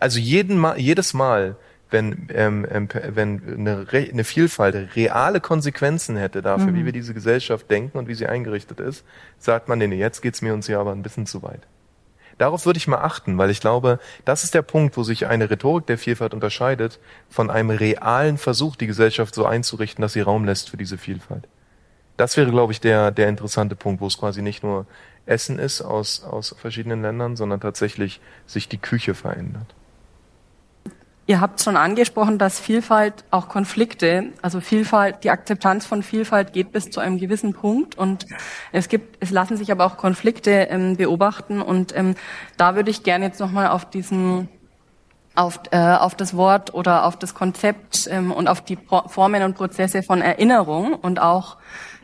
[0.00, 1.56] Also jeden Mal, jedes Mal,
[1.94, 6.74] wenn, ähm, ähm, wenn eine, Re eine Vielfalt reale Konsequenzen hätte dafür, mhm.
[6.74, 9.04] wie wir diese Gesellschaft denken und wie sie eingerichtet ist,
[9.38, 11.60] sagt man, nee, nee jetzt geht's mir uns hier aber ein bisschen zu weit.
[12.36, 15.48] Darauf würde ich mal achten, weil ich glaube, das ist der Punkt, wo sich eine
[15.48, 16.98] Rhetorik der Vielfalt unterscheidet
[17.30, 21.46] von einem realen Versuch, die Gesellschaft so einzurichten, dass sie Raum lässt für diese Vielfalt.
[22.16, 24.86] das wäre, glaube ich, der, der interessante Punkt, wo es quasi nicht nur
[25.26, 29.74] Essen ist aus, aus verschiedenen Ländern, sondern tatsächlich sich die Küche verändert.
[31.26, 36.70] Ihr habt schon angesprochen, dass Vielfalt auch Konflikte, also Vielfalt, die Akzeptanz von Vielfalt geht
[36.70, 37.96] bis zu einem gewissen Punkt.
[37.96, 38.26] Und
[38.72, 41.62] es gibt, es lassen sich aber auch Konflikte ähm, beobachten.
[41.62, 42.14] Und ähm,
[42.58, 44.48] da würde ich gerne jetzt nochmal auf diesen
[45.34, 49.42] auf, äh, auf das Wort oder auf das Konzept ähm, und auf die Pro Formen
[49.42, 51.56] und Prozesse von Erinnerung und auch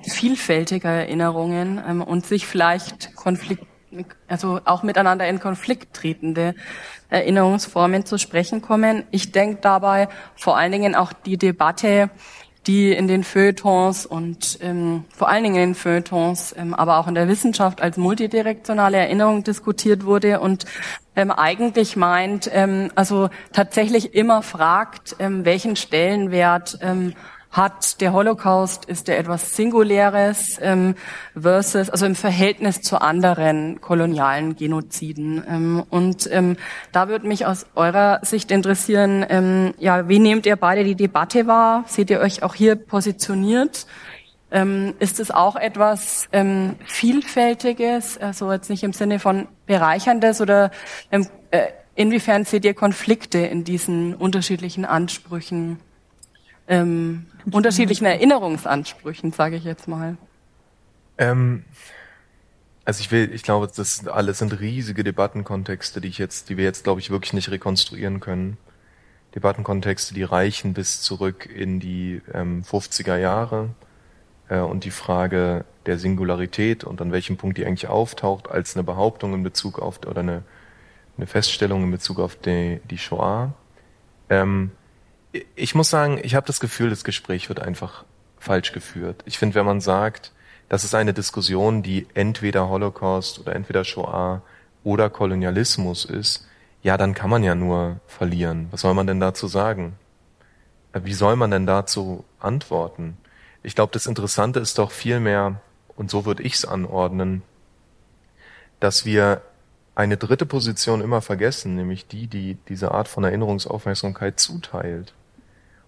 [0.02, 3.64] vielfältiger Erinnerungen ähm, und sich vielleicht Konflikt,
[4.28, 6.54] also auch miteinander in Konflikt tretende
[7.08, 9.04] Erinnerungsformen zu sprechen kommen.
[9.10, 12.10] Ich denke dabei vor allen Dingen auch die Debatte,
[12.66, 17.08] die in den Feuilletons und ähm, vor allen Dingen in den Feuilletons, ähm, aber auch
[17.08, 20.66] in der Wissenschaft als multidirektionale Erinnerung diskutiert wurde und
[21.16, 27.14] ähm, eigentlich meint, ähm, also tatsächlich immer fragt, ähm, welchen Stellenwert ähm,
[27.50, 30.94] hat der Holocaust, ist der etwas Singuläres ähm,
[31.38, 35.42] versus, also im Verhältnis zu anderen kolonialen Genoziden.
[35.48, 36.56] Ähm, und ähm,
[36.92, 41.48] da würde mich aus eurer Sicht interessieren, ähm, ja, wie nehmt ihr beide die Debatte
[41.48, 41.84] wahr?
[41.88, 43.86] Seht ihr euch auch hier positioniert?
[44.52, 50.70] Ähm, ist es auch etwas ähm, Vielfältiges, also jetzt nicht im Sinne von Bereicherndes oder
[51.10, 55.78] ähm, äh, inwiefern seht ihr Konflikte in diesen unterschiedlichen Ansprüchen?
[56.70, 60.16] Ähm, unterschiedlichen Erinnerungsansprüchen, sage ich jetzt mal.
[61.18, 61.64] Ähm,
[62.84, 66.64] also ich will, ich glaube, das alles sind riesige Debattenkontexte, die ich jetzt, die wir
[66.64, 68.56] jetzt, glaube ich, wirklich nicht rekonstruieren können.
[69.34, 73.70] Debattenkontexte, die reichen bis zurück in die ähm, 50er Jahre
[74.48, 78.84] äh, und die Frage der Singularität und an welchem Punkt die eigentlich auftaucht als eine
[78.84, 80.42] Behauptung in Bezug auf oder eine,
[81.16, 83.54] eine Feststellung in Bezug auf die, die Shoah.
[84.28, 84.70] Ähm,
[85.54, 88.04] ich muss sagen, ich habe das Gefühl, das Gespräch wird einfach
[88.38, 89.22] falsch geführt.
[89.26, 90.32] Ich finde, wenn man sagt,
[90.68, 94.42] das ist eine Diskussion, die entweder Holocaust oder entweder Shoah
[94.82, 96.46] oder Kolonialismus ist,
[96.82, 98.68] ja, dann kann man ja nur verlieren.
[98.70, 99.96] Was soll man denn dazu sagen?
[100.94, 103.18] Wie soll man denn dazu antworten?
[103.62, 105.60] Ich glaube, das Interessante ist doch vielmehr,
[105.96, 107.42] und so würde ich es anordnen,
[108.80, 109.42] dass wir
[109.94, 115.12] eine dritte Position immer vergessen, nämlich die, die diese Art von Erinnerungsaufmerksamkeit zuteilt.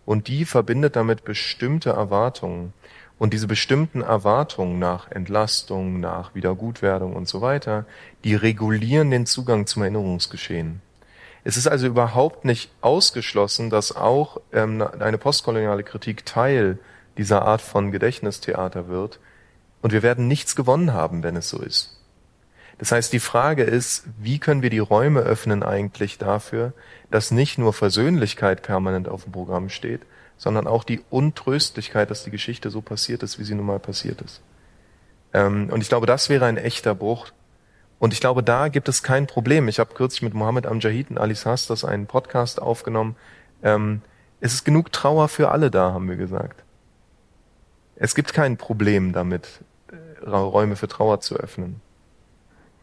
[0.05, 2.73] Und die verbindet damit bestimmte Erwartungen.
[3.19, 7.87] Und diese bestimmten Erwartungen nach Entlastung, nach Wiedergutwerdung und so weiter,
[8.25, 10.81] die regulieren den Zugang zum Erinnerungsgeschehen.
[11.45, 16.79] Es ist also überhaupt nicht ausgeschlossen, dass auch ähm, eine postkoloniale Kritik Teil
[17.17, 19.21] dieser Art von Gedächtnistheater wird.
[19.83, 22.02] Und wir werden nichts gewonnen haben, wenn es so ist.
[22.83, 26.73] Das heißt, die Frage ist, wie können wir die Räume öffnen eigentlich dafür,
[27.13, 30.01] dass nicht nur Versöhnlichkeit permanent auf dem Programm steht,
[30.37, 34.21] sondern auch die Untröstlichkeit, dass die Geschichte so passiert ist, wie sie nun mal passiert
[34.21, 34.41] ist.
[35.33, 37.29] Ähm, und ich glaube, das wäre ein echter Bruch.
[38.01, 39.69] Und ich glaube, da gibt es kein Problem.
[39.69, 43.15] Ich habe kürzlich mit Mohammed Amjahid und Alice Hastas einen Podcast aufgenommen.
[43.63, 44.03] Ähm,
[44.41, 46.65] es ist genug Trauer für alle da, haben wir gesagt.
[47.95, 49.47] Es gibt kein Problem damit,
[49.93, 51.81] äh, Räume für Trauer zu öffnen.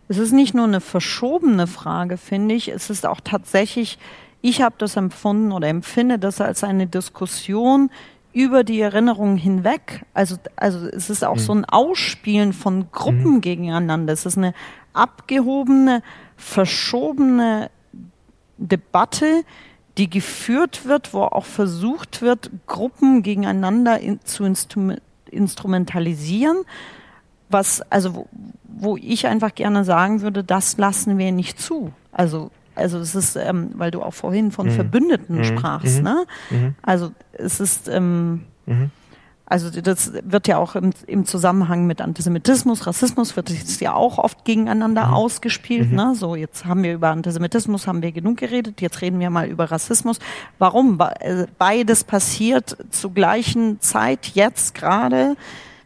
[0.10, 2.68] Es ist nicht nur eine verschobene Frage, finde ich.
[2.68, 4.00] Es ist auch tatsächlich,
[4.42, 7.92] ich habe das empfunden oder empfinde das als eine Diskussion
[8.34, 10.06] über die Erinnerung hinweg.
[10.16, 11.40] Also, also es ist auch mhm.
[11.40, 13.42] so ein Ausspielen von Gruppen mhm.
[13.42, 14.12] gegeneinander.
[14.12, 14.56] Es ist eine
[14.94, 16.02] abgehobene,
[16.36, 17.70] verschobene
[18.58, 19.44] Debatte,
[20.00, 24.44] die geführt wird, wo auch versucht wird, Gruppen gegeneinander in, zu
[25.30, 26.66] instrumentalisieren
[27.50, 28.28] was, also wo,
[28.64, 31.92] wo ich einfach gerne sagen würde, das lassen wir nicht zu.
[32.12, 34.72] Also also es ist, ähm, weil du auch vorhin von mhm.
[34.72, 35.44] Verbündeten mhm.
[35.44, 36.04] sprachst, mhm.
[36.04, 36.26] ne?
[36.50, 36.76] Mhm.
[36.82, 38.92] Also es ist, ähm, mhm.
[39.46, 44.18] also das wird ja auch im, im, Zusammenhang mit Antisemitismus, Rassismus wird es ja auch
[44.18, 45.14] oft gegeneinander mhm.
[45.14, 46.14] ausgespielt, ne?
[46.16, 49.66] So jetzt haben wir über Antisemitismus haben wir genug geredet, jetzt reden wir mal über
[49.66, 50.20] Rassismus.
[50.58, 51.00] Warum?
[51.20, 55.36] Äh, beides passiert zur gleichen Zeit jetzt gerade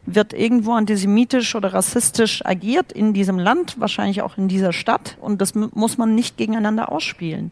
[0.06, 5.18] wird irgendwo antisemitisch oder rassistisch agiert in diesem Land, wahrscheinlich auch in dieser Stadt.
[5.22, 7.51] Und das muss man nicht gegeneinander ausspielen.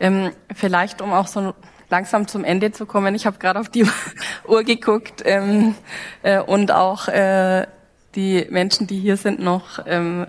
[0.00, 1.54] Ähm, vielleicht, um auch so
[1.90, 3.14] langsam zum Ende zu kommen.
[3.14, 3.86] Ich habe gerade auf die
[4.46, 5.74] Uhr geguckt ähm,
[6.22, 7.66] äh, und auch äh,
[8.14, 10.26] die Menschen, die hier sind, noch ähm,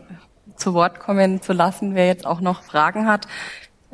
[0.56, 3.28] zu Wort kommen zu lassen, wer jetzt auch noch Fragen hat.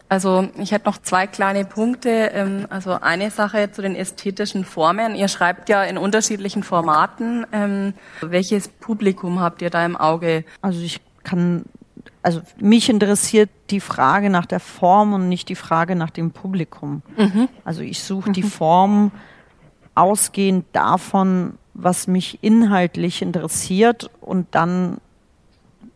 [0.07, 2.09] Also ich hätte noch zwei kleine Punkte.
[2.09, 5.15] Ähm, also eine Sache zu den ästhetischen Formen.
[5.15, 7.45] Ihr schreibt ja in unterschiedlichen Formaten.
[7.51, 10.45] Ähm, welches Publikum habt ihr da im Auge?
[10.61, 11.63] Also ich kann,
[12.21, 17.01] also mich interessiert die Frage nach der Form und nicht die Frage nach dem Publikum.
[17.17, 17.49] Mhm.
[17.63, 18.33] Also ich suche mhm.
[18.33, 19.11] die Form
[19.95, 24.97] ausgehend davon, was mich inhaltlich interessiert und dann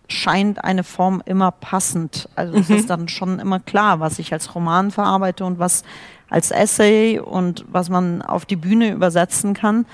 [0.10, 2.30] scheint eine Form immer passend.
[2.36, 2.60] Also mhm.
[2.62, 5.84] es ist dann schon immer klar, was ich als Roman verarbeite und was
[6.30, 9.86] als Essay und was man auf die Bühne übersetzen kann.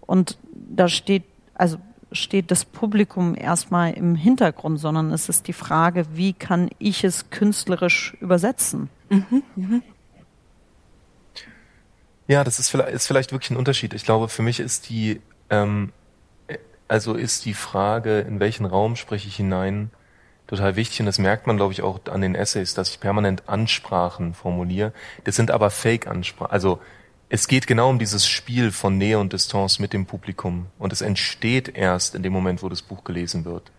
[0.00, 1.78] Und da steht, also
[2.12, 7.30] steht das Publikum erstmal im Hintergrund, sondern es ist die Frage, wie kann ich es
[7.30, 8.88] künstlerisch übersetzen?
[9.10, 9.80] Mhm, mh.
[12.28, 13.94] Ja, das ist vielleicht, ist vielleicht wirklich ein Unterschied.
[13.94, 15.92] Ich glaube, für mich ist die, ähm,
[16.88, 19.90] also ist die Frage, in welchen Raum spreche ich hinein,
[20.46, 21.00] total wichtig.
[21.00, 24.92] Und das merkt man, glaube ich, auch an den Essays, dass ich permanent Ansprachen formuliere.
[25.24, 26.52] Das sind aber Fake-Ansprachen.
[26.52, 26.80] Also
[27.28, 30.66] es geht genau um dieses Spiel von Nähe und Distanz mit dem Publikum.
[30.78, 33.72] Und es entsteht erst in dem Moment, wo das Buch gelesen wird.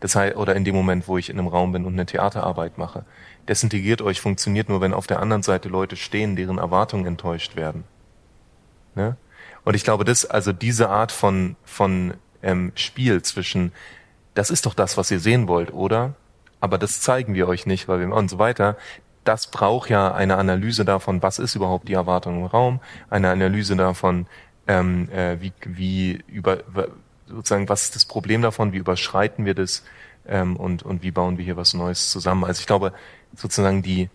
[0.00, 2.78] Das heißt, oder in dem Moment, wo ich in einem Raum bin und eine Theaterarbeit
[2.78, 3.04] mache.
[3.48, 7.84] Desintegriert euch funktioniert nur, wenn auf der anderen Seite Leute stehen, deren Erwartungen enttäuscht werden.
[8.94, 9.16] Ne?
[9.64, 13.72] Und ich glaube, das, also diese Art von, von ähm, Spiel zwischen,
[14.34, 16.14] das ist doch das, was ihr sehen wollt, oder?
[16.60, 18.76] Aber das zeigen wir euch nicht, weil wir und so weiter
[19.24, 22.80] das braucht ja eine Analyse davon, was ist überhaupt die Erwartung im Raum,
[23.10, 24.26] eine Analyse davon,
[24.66, 26.58] ähm, äh, wie, wie über
[27.26, 29.84] sozusagen, was ist das Problem davon, wie überschreiten wir das
[30.26, 32.44] ähm, und, und wie bauen wir hier was Neues zusammen.
[32.44, 32.92] Also ich glaube,
[33.36, 34.08] sozusagen die,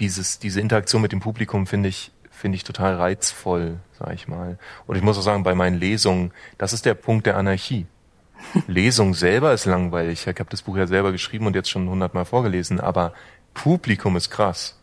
[0.00, 4.58] dieses, diese Interaktion mit dem Publikum finde ich, finde ich total reizvoll, sag ich mal.
[4.86, 7.86] Und ich muss auch sagen, bei meinen Lesungen, das ist der Punkt der Anarchie.
[8.66, 10.26] Lesung selber ist langweilig.
[10.26, 13.14] Ich habe das Buch ja selber geschrieben und jetzt schon hundertmal vorgelesen, aber
[13.54, 14.78] Publikum ist krass.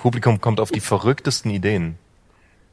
[0.00, 1.98] Publikum kommt auf die verrücktesten Ideen.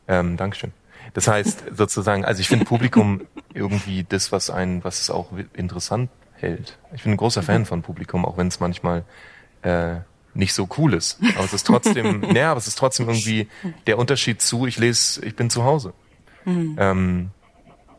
[0.08, 0.74] Ähm, Dankeschön.
[1.14, 3.22] Das heißt sozusagen, also ich finde Publikum
[3.54, 6.78] irgendwie das, was einen, was es auch interessant hält.
[6.94, 9.06] Ich bin ein großer Fan von Publikum, auch wenn es manchmal
[9.62, 9.96] äh,
[10.36, 11.20] nicht so cool ist.
[11.36, 13.48] Aber es ist trotzdem, naja, aber es ist trotzdem irgendwie
[13.88, 15.94] der Unterschied zu, ich lese, ich bin zu Hause.
[16.46, 16.76] Mhm.
[16.80, 17.30] Ähm,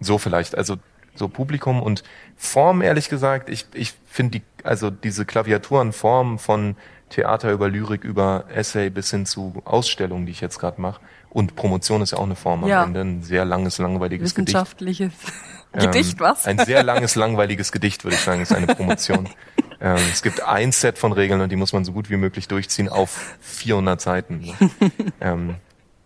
[0.01, 0.57] so vielleicht.
[0.57, 0.77] Also
[1.15, 2.05] so Publikum und
[2.37, 6.77] Form, ehrlich gesagt, ich, ich finde die, also diese Klaviaturen Form von
[7.09, 11.01] Theater über Lyrik, über Essay bis hin zu Ausstellungen, die ich jetzt gerade mache.
[11.31, 12.85] Und Promotion ist ja auch eine Form am ja.
[12.85, 15.43] Ende, ein sehr langes, langweiliges Wissenschaftliches Gedicht.
[15.73, 16.47] Gedicht, ähm, was?
[16.47, 19.29] Ein sehr langes, langweiliges Gedicht, würde ich sagen, ist eine Promotion.
[19.81, 22.49] ähm, es gibt ein Set von Regeln und die muss man so gut wie möglich
[22.49, 24.55] durchziehen auf 400 Seiten.
[25.21, 25.57] ähm,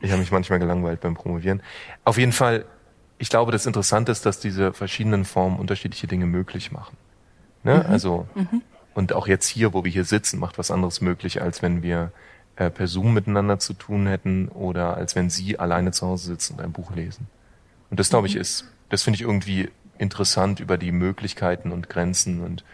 [0.01, 1.63] ich habe mich manchmal gelangweilt beim Promovieren.
[2.05, 2.65] Auf jeden Fall,
[3.19, 6.97] ich glaube, das Interessante ist, dass diese verschiedenen Formen unterschiedliche Dinge möglich machen.
[7.63, 7.85] Ne?
[7.87, 7.93] Mhm.
[7.93, 8.63] Also mhm.
[8.95, 12.13] Und auch jetzt hier, wo wir hier sitzen, macht was anderes möglich, als wenn wir
[12.57, 16.55] äh, per Zoom miteinander zu tun hätten oder als wenn Sie alleine zu Hause sitzen
[16.55, 17.29] und ein Buch lesen.
[17.91, 18.41] Und das, glaube ich, mhm.
[18.41, 22.65] ist, das finde ich irgendwie interessant, über die Möglichkeiten und Grenzen und,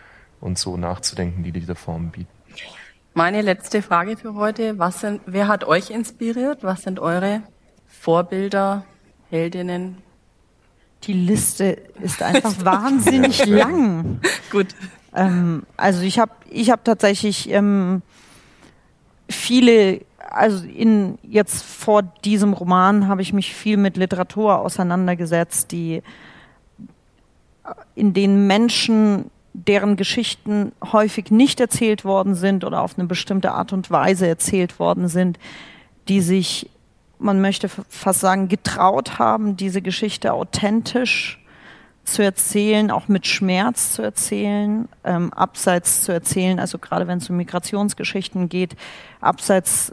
[0.41, 2.29] und so nachzudenken, die diese Formen bieten.
[3.15, 4.79] Meine letzte Frage für heute.
[4.79, 6.63] Was sind, wer hat euch inspiriert?
[6.63, 7.43] Was sind eure
[7.87, 8.85] Vorbilder,
[9.31, 9.99] Heldinnen?
[11.05, 14.21] Die Liste ist einfach wahnsinnig lang.
[14.51, 14.69] Gut.
[15.15, 18.03] Ähm, also ich habe ich hab tatsächlich ähm,
[19.31, 26.03] viele, also in jetzt vor diesem Roman habe ich mich viel mit Literatur auseinandergesetzt, die
[27.95, 33.73] in denen Menschen deren Geschichten häufig nicht erzählt worden sind oder auf eine bestimmte Art
[33.73, 35.39] und Weise erzählt worden sind,
[36.09, 36.69] die sich,
[37.19, 41.43] man möchte fast sagen, getraut haben, diese Geschichte authentisch
[42.07, 47.29] zu erzählen, auch mit Schmerz zu erzählen, ähm, abseits zu erzählen, also gerade wenn es
[47.29, 48.77] um Migrationsgeschichten geht,
[49.21, 49.93] abseits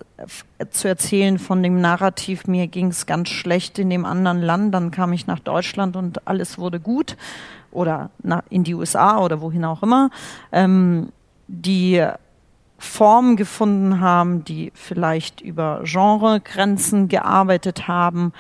[0.69, 4.91] zu erzählen von dem Narrativ, mir ging es ganz schlecht in dem anderen Land, dann
[4.91, 7.17] kam ich nach Deutschland und alles wurde gut
[7.71, 10.11] oder nach, in die USA oder wohin auch immer,
[10.51, 11.09] ähm,
[11.47, 12.05] die
[12.77, 18.33] Formen gefunden haben, die vielleicht über Genregrenzen gearbeitet haben.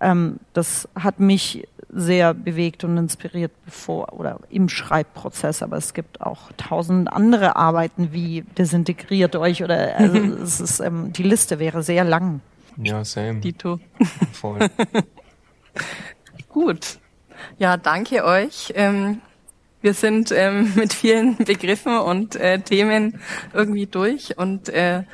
[0.00, 6.20] Ähm, das hat mich sehr bewegt und inspiriert bevor oder im Schreibprozess, aber es gibt
[6.20, 11.82] auch tausend andere Arbeiten wie Desintegriert euch oder also es ist, ähm, die Liste wäre
[11.82, 12.40] sehr lang.
[12.76, 13.40] Ja, same.
[13.40, 13.80] Dito.
[14.32, 14.58] Voll.
[16.48, 16.98] Gut.
[17.58, 18.72] Ja, danke euch.
[18.74, 19.20] Ähm,
[19.80, 23.20] wir sind ähm, mit vielen Begriffen und äh, Themen
[23.52, 25.04] irgendwie durch und äh,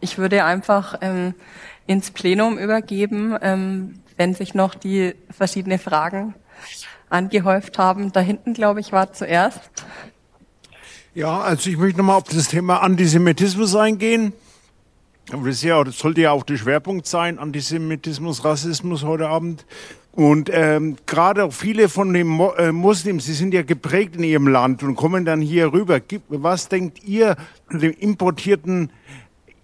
[0.00, 1.34] ich würde einfach ähm,
[1.86, 3.36] ins Plenum übergeben.
[4.16, 6.34] Wenn sich noch die verschiedenen Fragen
[7.08, 8.12] angehäuft haben.
[8.12, 9.60] Da hinten, glaube ich, war zuerst.
[11.14, 14.32] Ja, also ich möchte nochmal auf das Thema Antisemitismus eingehen.
[15.30, 19.64] Das, sollte ja auch der Schwerpunkt sein, Antisemitismus, Rassismus heute Abend.
[20.12, 24.22] Und ähm, gerade auch viele von den Mo äh, Muslims, sie sind ja geprägt in
[24.22, 26.00] ihrem Land und kommen dann hier rüber.
[26.28, 27.36] Was denkt ihr
[27.70, 28.90] zu dem importierten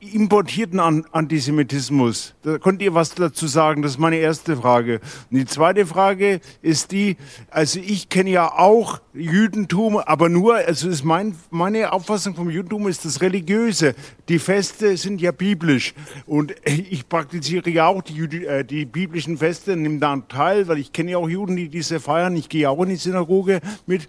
[0.00, 2.34] importierten Antisemitismus.
[2.42, 3.82] Da könnt ihr was dazu sagen?
[3.82, 5.00] Das ist meine erste Frage.
[5.30, 7.18] Und die zweite Frage ist die,
[7.50, 12.88] also ich kenne ja auch Judentum, aber nur, also ist mein, meine Auffassung vom Judentum
[12.88, 13.94] ist das Religiöse.
[14.28, 15.94] Die Feste sind ja biblisch.
[16.24, 20.92] Und ich praktiziere ja auch die, äh, die biblischen Feste, nehme da teil, weil ich
[20.92, 22.36] kenne ja auch Juden, die diese feiern.
[22.36, 24.08] Ich gehe auch in die Synagoge mit.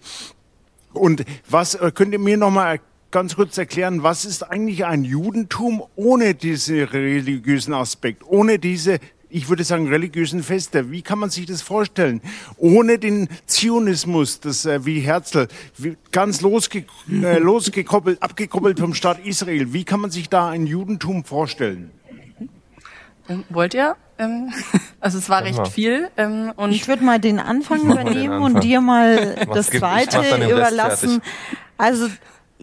[0.93, 2.79] Und was äh, könnt ihr mir nochmal
[3.12, 8.99] ganz kurz erklären, was ist eigentlich ein Judentum ohne diesen religiösen Aspekt, ohne diese
[9.34, 10.91] ich würde sagen, religiösen Feste.
[10.91, 12.22] Wie kann man sich das vorstellen?
[12.57, 15.47] Ohne den Zionismus, das äh, wie Herzl,
[15.78, 19.72] wie, ganz losge äh, losgekoppelt, abgekoppelt vom Staat Israel.
[19.74, 21.91] Wie kann man sich da ein Judentum vorstellen?
[23.30, 23.95] Ähm, wollt ihr?
[24.18, 24.51] Ähm,
[24.99, 26.09] also es war recht viel.
[26.18, 28.55] Ähm, und ich würde mal den Anfang übernehmen den Anfang.
[28.55, 31.22] und dir mal das zweite überlassen.
[31.78, 32.09] Also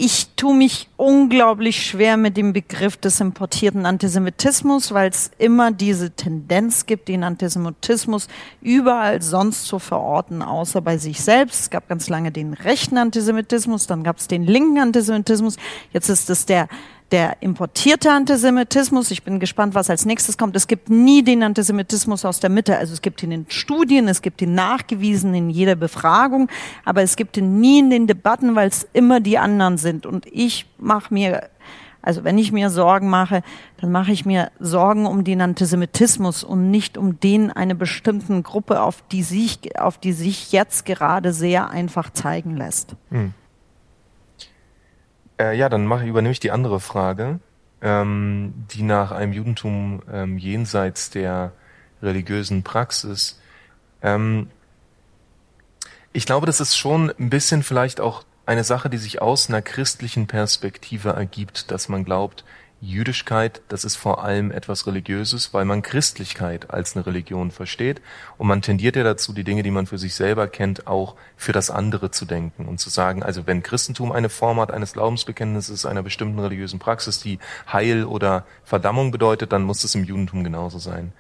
[0.01, 6.12] ich tue mich unglaublich schwer mit dem Begriff des importierten Antisemitismus, weil es immer diese
[6.12, 8.28] Tendenz gibt, den Antisemitismus
[8.61, 11.62] überall sonst zu verorten, außer bei sich selbst.
[11.62, 15.57] Es gab ganz lange den rechten Antisemitismus, dann gab es den linken Antisemitismus.
[15.92, 16.68] Jetzt ist es der
[17.11, 19.11] der importierte Antisemitismus.
[19.11, 20.54] Ich bin gespannt, was als nächstes kommt.
[20.56, 22.76] Es gibt nie den Antisemitismus aus der Mitte.
[22.76, 26.48] Also es gibt ihn in Studien, es gibt ihn nachgewiesen in jeder Befragung,
[26.84, 30.04] aber es gibt ihn nie in den Debatten, weil es immer die anderen sind.
[30.04, 31.48] Und ich mache mir,
[32.02, 33.42] also wenn ich mir Sorgen mache,
[33.80, 38.82] dann mache ich mir Sorgen um den Antisemitismus und nicht um den einer bestimmten Gruppe,
[38.82, 42.96] auf die sich, auf die sich jetzt gerade sehr einfach zeigen lässt.
[43.11, 43.32] Hm.
[45.39, 47.41] Äh, ja, dann mache, übernehme ich die andere Frage,
[47.80, 51.53] ähm, die nach einem Judentum ähm, jenseits der
[52.03, 53.41] religiösen Praxis.
[54.03, 54.51] Ähm,
[56.12, 59.62] ich glaube, das ist schon ein bisschen vielleicht auch eine Sache, die sich aus einer
[59.62, 62.45] christlichen Perspektive ergibt, dass man glaubt,
[62.80, 68.00] Jüdischkeit, das ist vor allem etwas Religiöses, weil man Christlichkeit als eine Religion versteht
[68.36, 71.52] und man tendiert ja dazu, die Dinge, die man für sich selber kennt, auch für
[71.52, 75.86] das andere zu denken und zu sagen, also wenn Christentum eine Form hat eines Glaubensbekenntnisses,
[75.86, 77.40] einer bestimmten religiösen Praxis, die
[77.72, 81.12] Heil oder Verdammung bedeutet, dann muss es im Judentum genauso sein.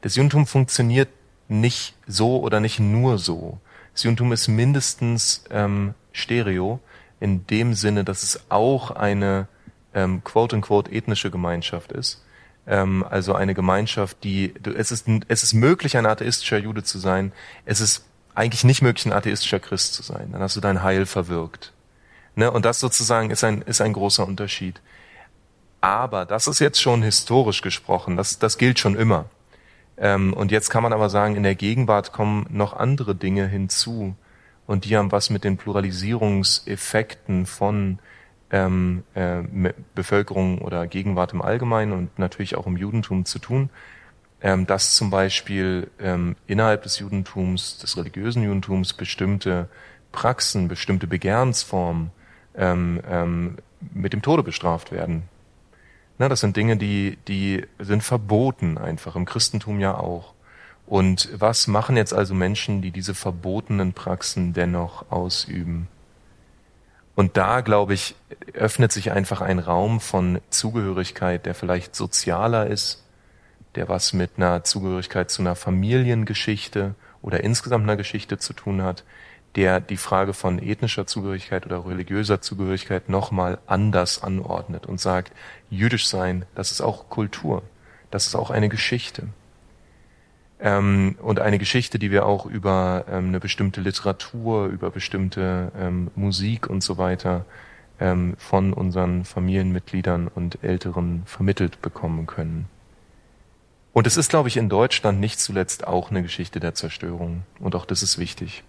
[0.00, 1.10] Das Judentum funktioniert
[1.48, 3.58] nicht so oder nicht nur so.
[3.92, 6.80] Das Judentum ist mindestens ähm, stereo
[7.20, 9.46] in dem Sinne, dass es auch eine
[9.94, 12.24] ähm, quote-unquote ethnische Gemeinschaft ist.
[12.66, 17.32] Ähm, also eine Gemeinschaft, die, es ist, es ist möglich, ein atheistischer Jude zu sein.
[17.64, 20.30] Es ist eigentlich nicht möglich, ein atheistischer Christ zu sein.
[20.32, 21.72] Dann hast du dein Heil verwirkt.
[22.34, 22.50] Ne?
[22.50, 24.80] Und das sozusagen ist ein, ist ein großer Unterschied.
[25.80, 28.16] Aber das ist jetzt schon historisch gesprochen.
[28.16, 29.26] Das, das gilt schon immer.
[29.98, 34.14] Ähm, und jetzt kann man aber sagen, in der Gegenwart kommen noch andere Dinge hinzu.
[34.66, 37.98] Und die haben was mit den Pluralisierungseffekten von
[38.52, 39.42] ähm, äh,
[39.94, 43.70] Bevölkerung oder Gegenwart im Allgemeinen und natürlich auch im Judentum zu tun,
[44.42, 49.68] ähm, dass zum Beispiel ähm, innerhalb des Judentums, des religiösen Judentums bestimmte
[50.12, 52.10] Praxen, bestimmte Begehrensformen
[52.54, 53.56] ähm, ähm,
[53.94, 55.22] mit dem Tode bestraft werden.
[56.18, 60.34] Na, das sind Dinge, die, die sind verboten einfach, im Christentum ja auch.
[60.86, 65.88] Und was machen jetzt also Menschen, die diese verbotenen Praxen dennoch ausüben?
[67.14, 68.14] Und da, glaube ich,
[68.54, 73.04] öffnet sich einfach ein Raum von Zugehörigkeit, der vielleicht sozialer ist,
[73.74, 79.04] der was mit einer Zugehörigkeit zu einer Familiengeschichte oder insgesamt einer Geschichte zu tun hat,
[79.56, 85.32] der die Frage von ethnischer Zugehörigkeit oder religiöser Zugehörigkeit nochmal anders anordnet und sagt,
[85.68, 87.62] jüdisch sein, das ist auch Kultur,
[88.10, 89.28] das ist auch eine Geschichte
[90.62, 96.10] ähm, und eine Geschichte, die wir auch über ähm, eine bestimmte Literatur, über bestimmte ähm,
[96.14, 97.44] Musik und so weiter
[97.98, 102.66] ähm, von unseren Familienmitgliedern und Älteren vermittelt bekommen können.
[103.92, 107.42] Und es ist, glaube ich, in Deutschland nicht zuletzt auch eine Geschichte der Zerstörung.
[107.58, 108.62] Und auch das ist wichtig.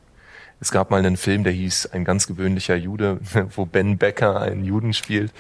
[0.59, 3.19] Es gab mal einen Film, der hieß Ein ganz gewöhnlicher Jude,
[3.55, 5.31] wo Ben Becker einen Juden spielt.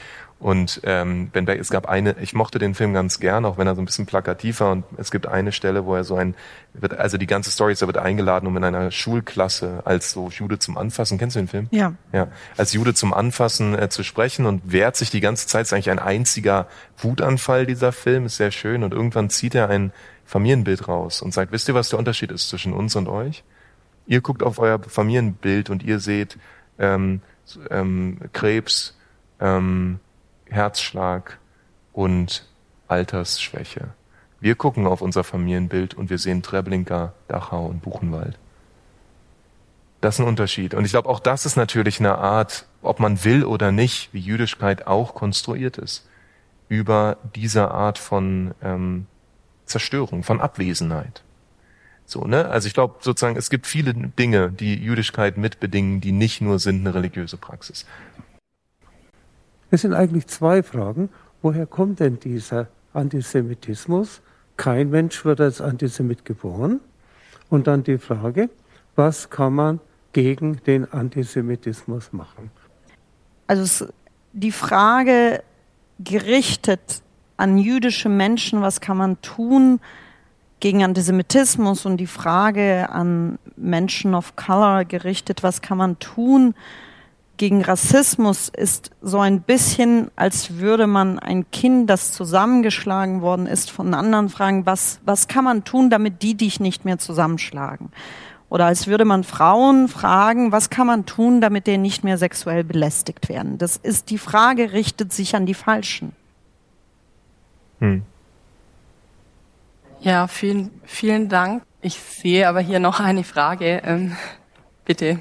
[0.43, 3.65] Und ähm, Ben Beck, es gab eine, ich mochte den Film ganz gern, auch wenn
[3.65, 4.73] er so ein bisschen plakativ war.
[4.73, 6.35] Und es gibt eine Stelle, wo er so ein,
[6.73, 10.27] wird, also die ganze Story ist, er wird eingeladen, um in einer Schulklasse als so
[10.27, 11.69] Jude zum Anfassen, kennst du den Film?
[11.71, 11.93] Ja.
[12.11, 15.61] Ja, als Jude zum Anfassen äh, zu sprechen und wehrt sich die ganze Zeit.
[15.61, 16.67] ist eigentlich ein einziger
[16.97, 18.83] Wutanfall dieser Film, ist sehr schön.
[18.83, 19.93] Und irgendwann zieht er ein
[20.25, 23.45] Familienbild raus und sagt, wisst ihr, was der Unterschied ist zwischen uns und euch?
[24.07, 26.37] Ihr guckt auf euer Familienbild und ihr seht
[26.79, 27.21] ähm,
[27.71, 28.97] ähm, Krebs,
[29.39, 29.99] ähm,
[30.53, 31.39] Herzschlag
[31.91, 32.45] und
[32.87, 33.89] Altersschwäche.
[34.39, 38.37] Wir gucken auf unser Familienbild und wir sehen Treblinka, Dachau und Buchenwald.
[40.01, 40.73] Das ist ein Unterschied.
[40.73, 44.19] Und ich glaube, auch das ist natürlich eine Art, ob man will oder nicht, wie
[44.19, 46.07] Jüdischkeit auch konstruiert ist.
[46.69, 49.05] über diese Art von ähm,
[49.65, 51.21] Zerstörung, von Abwesenheit.
[52.05, 52.47] So, ne?
[52.49, 56.79] Also ich glaube sozusagen, es gibt viele Dinge, die Jüdischkeit mitbedingen, die nicht nur sind
[56.81, 57.85] eine religiöse Praxis.
[59.73, 61.09] Es sind eigentlich zwei Fragen.
[61.41, 64.21] Woher kommt denn dieser Antisemitismus?
[64.55, 66.79] Kein Mensch wird als Antisemit geboren.
[67.49, 68.51] Und dann die Frage,
[68.95, 69.79] was kann man
[70.11, 72.51] gegen den Antisemitismus machen?
[73.47, 73.87] Also
[74.31, 75.41] die Frage
[75.97, 77.01] gerichtet
[77.37, 79.79] an jüdische Menschen, was kann man tun
[80.59, 86.53] gegen Antisemitismus und die Frage an Menschen of Color gerichtet, was kann man tun
[87.37, 93.71] gegen Rassismus, ist so ein bisschen, als würde man ein Kind, das zusammengeschlagen worden ist,
[93.71, 97.91] von anderen fragen, was, was kann man tun, damit die dich nicht mehr zusammenschlagen?
[98.49, 102.63] Oder als würde man Frauen fragen, was kann man tun, damit die nicht mehr sexuell
[102.63, 103.57] belästigt werden?
[103.57, 106.11] Das ist, die Frage richtet sich an die Falschen.
[107.79, 108.03] Hm.
[110.01, 111.63] Ja, vielen, vielen Dank.
[111.81, 113.81] Ich sehe aber hier noch eine Frage.
[113.83, 114.15] Ähm,
[114.85, 115.17] bitte.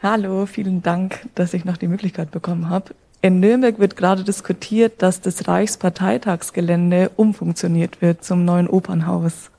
[0.00, 2.94] Hallo, vielen Dank, dass ich noch die Möglichkeit bekommen habe.
[3.20, 9.50] In Nürnberg wird gerade diskutiert, dass das Reichsparteitagsgelände umfunktioniert wird zum neuen Opernhaus.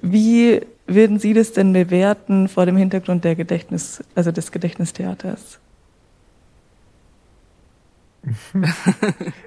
[0.00, 5.58] Wie würden Sie das denn bewerten vor dem Hintergrund der Gedächtnis, also des Gedächtnistheaters?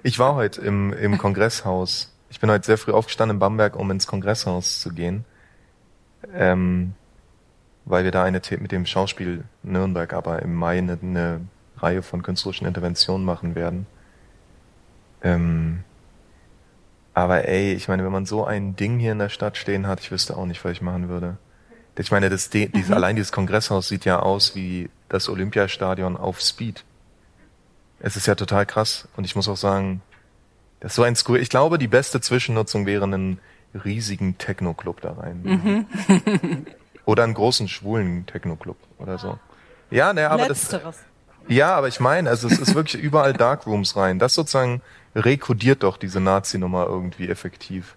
[0.03, 2.13] ich war heute im, im Kongresshaus.
[2.29, 5.25] Ich bin heute sehr früh aufgestanden in Bamberg, um ins Kongresshaus zu gehen.
[6.31, 6.93] Ähm,
[7.85, 11.41] weil wir da eine mit dem Schauspiel Nürnberg aber im Mai eine, eine
[11.77, 13.85] Reihe von künstlerischen Interventionen machen werden.
[15.21, 15.83] Ähm,
[17.13, 19.99] aber ey, ich meine, wenn man so ein Ding hier in der Stadt stehen hat,
[19.99, 21.37] ich wüsste auch nicht, was ich machen würde.
[21.97, 22.93] Ich meine, das, dieses, mhm.
[22.93, 26.83] allein dieses Kongresshaus sieht ja aus wie das Olympiastadion auf Speed.
[27.99, 29.07] Es ist ja total krass.
[29.15, 30.01] Und ich muss auch sagen,
[30.79, 31.37] das ist so ein Skur.
[31.37, 33.39] Ich glaube, die beste Zwischennutzung wäre einen
[33.85, 35.41] riesigen Techno-Club da rein.
[35.43, 36.65] Mhm.
[37.05, 39.37] oder einen großen schwulen Techno-Club oder so.
[39.89, 40.83] Ja, ne, aber Letzteres.
[40.83, 41.03] das.
[41.47, 44.17] Ja, aber ich meine, also es ist wirklich überall Darkrooms rein.
[44.17, 44.81] Das sozusagen
[45.15, 47.95] rekodiert doch diese Nazi-Nummer irgendwie effektiv.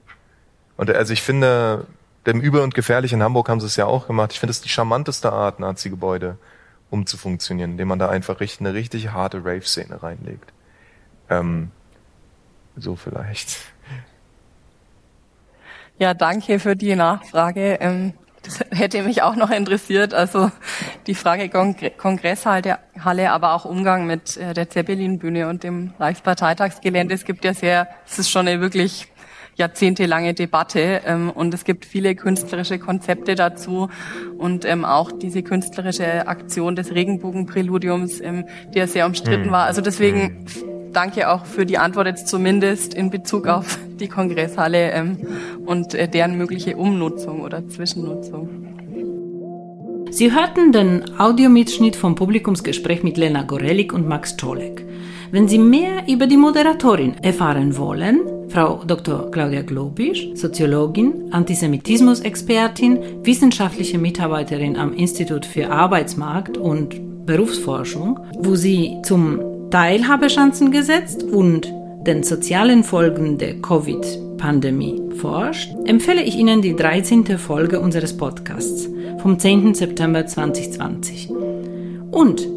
[0.76, 1.86] Und also ich finde,
[2.26, 4.32] dem Übel und Gefährlich in Hamburg haben sie es ja auch gemacht.
[4.32, 6.38] Ich finde es die charmanteste Art, Nazi-Gebäude
[6.90, 10.52] umzufunktionieren, indem man da einfach richtig, eine richtig harte Rave-Szene reinlegt.
[11.30, 11.70] Ähm,
[12.76, 13.58] so vielleicht.
[15.98, 17.78] Ja, danke für die Nachfrage.
[17.80, 18.12] Ähm,
[18.46, 20.14] das hätte mich auch noch interessiert.
[20.14, 20.50] Also
[21.06, 22.78] die Frage Kongresshalle,
[23.30, 27.14] aber auch Umgang mit äh, der Zeppelin-Bühne und dem Reichsparteitagsgelände.
[27.14, 29.08] Es gibt ja sehr, es ist schon eine wirklich
[29.56, 33.88] jahrzehntelange Debatte ähm, und es gibt viele künstlerische Konzepte dazu
[34.38, 38.44] und ähm, auch diese künstlerische Aktion des Regenbogenpräludiums, ähm,
[38.74, 39.52] die ja sehr umstritten mhm.
[39.52, 39.64] war.
[39.64, 40.46] Also deswegen
[40.96, 45.18] danke auch für die Antwort jetzt zumindest in Bezug auf die Kongresshalle ähm,
[45.66, 48.48] und äh, deren mögliche Umnutzung oder Zwischennutzung.
[50.10, 54.86] Sie hörten den Audiomitschnitt vom Publikumsgespräch mit Lena Gorelik und Max Czolek.
[55.30, 59.30] Wenn Sie mehr über die Moderatorin erfahren wollen, Frau Dr.
[59.30, 69.55] Claudia Globisch, Soziologin, Antisemitismus-Expertin, wissenschaftliche Mitarbeiterin am Institut für Arbeitsmarkt und Berufsforschung, wo sie zum
[69.70, 71.72] Teilhabeschanzengesetz und
[72.06, 77.38] den sozialen Folgen der Covid-Pandemie forscht, empfehle ich Ihnen die 13.
[77.38, 78.88] Folge unseres Podcasts
[79.18, 79.74] vom 10.
[79.74, 81.30] September 2020.
[82.10, 82.48] Und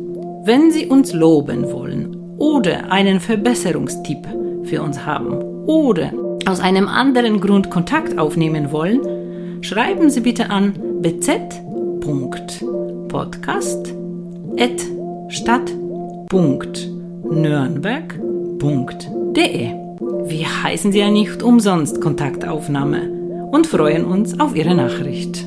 [0.43, 4.27] wenn Sie uns loben wollen oder einen Verbesserungstipp
[4.63, 6.13] für uns haben oder
[6.45, 9.01] aus einem anderen Grund Kontakt aufnehmen wollen,
[9.61, 10.73] schreiben Sie bitte an
[17.29, 20.29] bz.podcast.stadt.nürnberg.de.
[20.29, 25.45] Wir heißen Sie ja nicht umsonst Kontaktaufnahme und freuen uns auf Ihre Nachricht.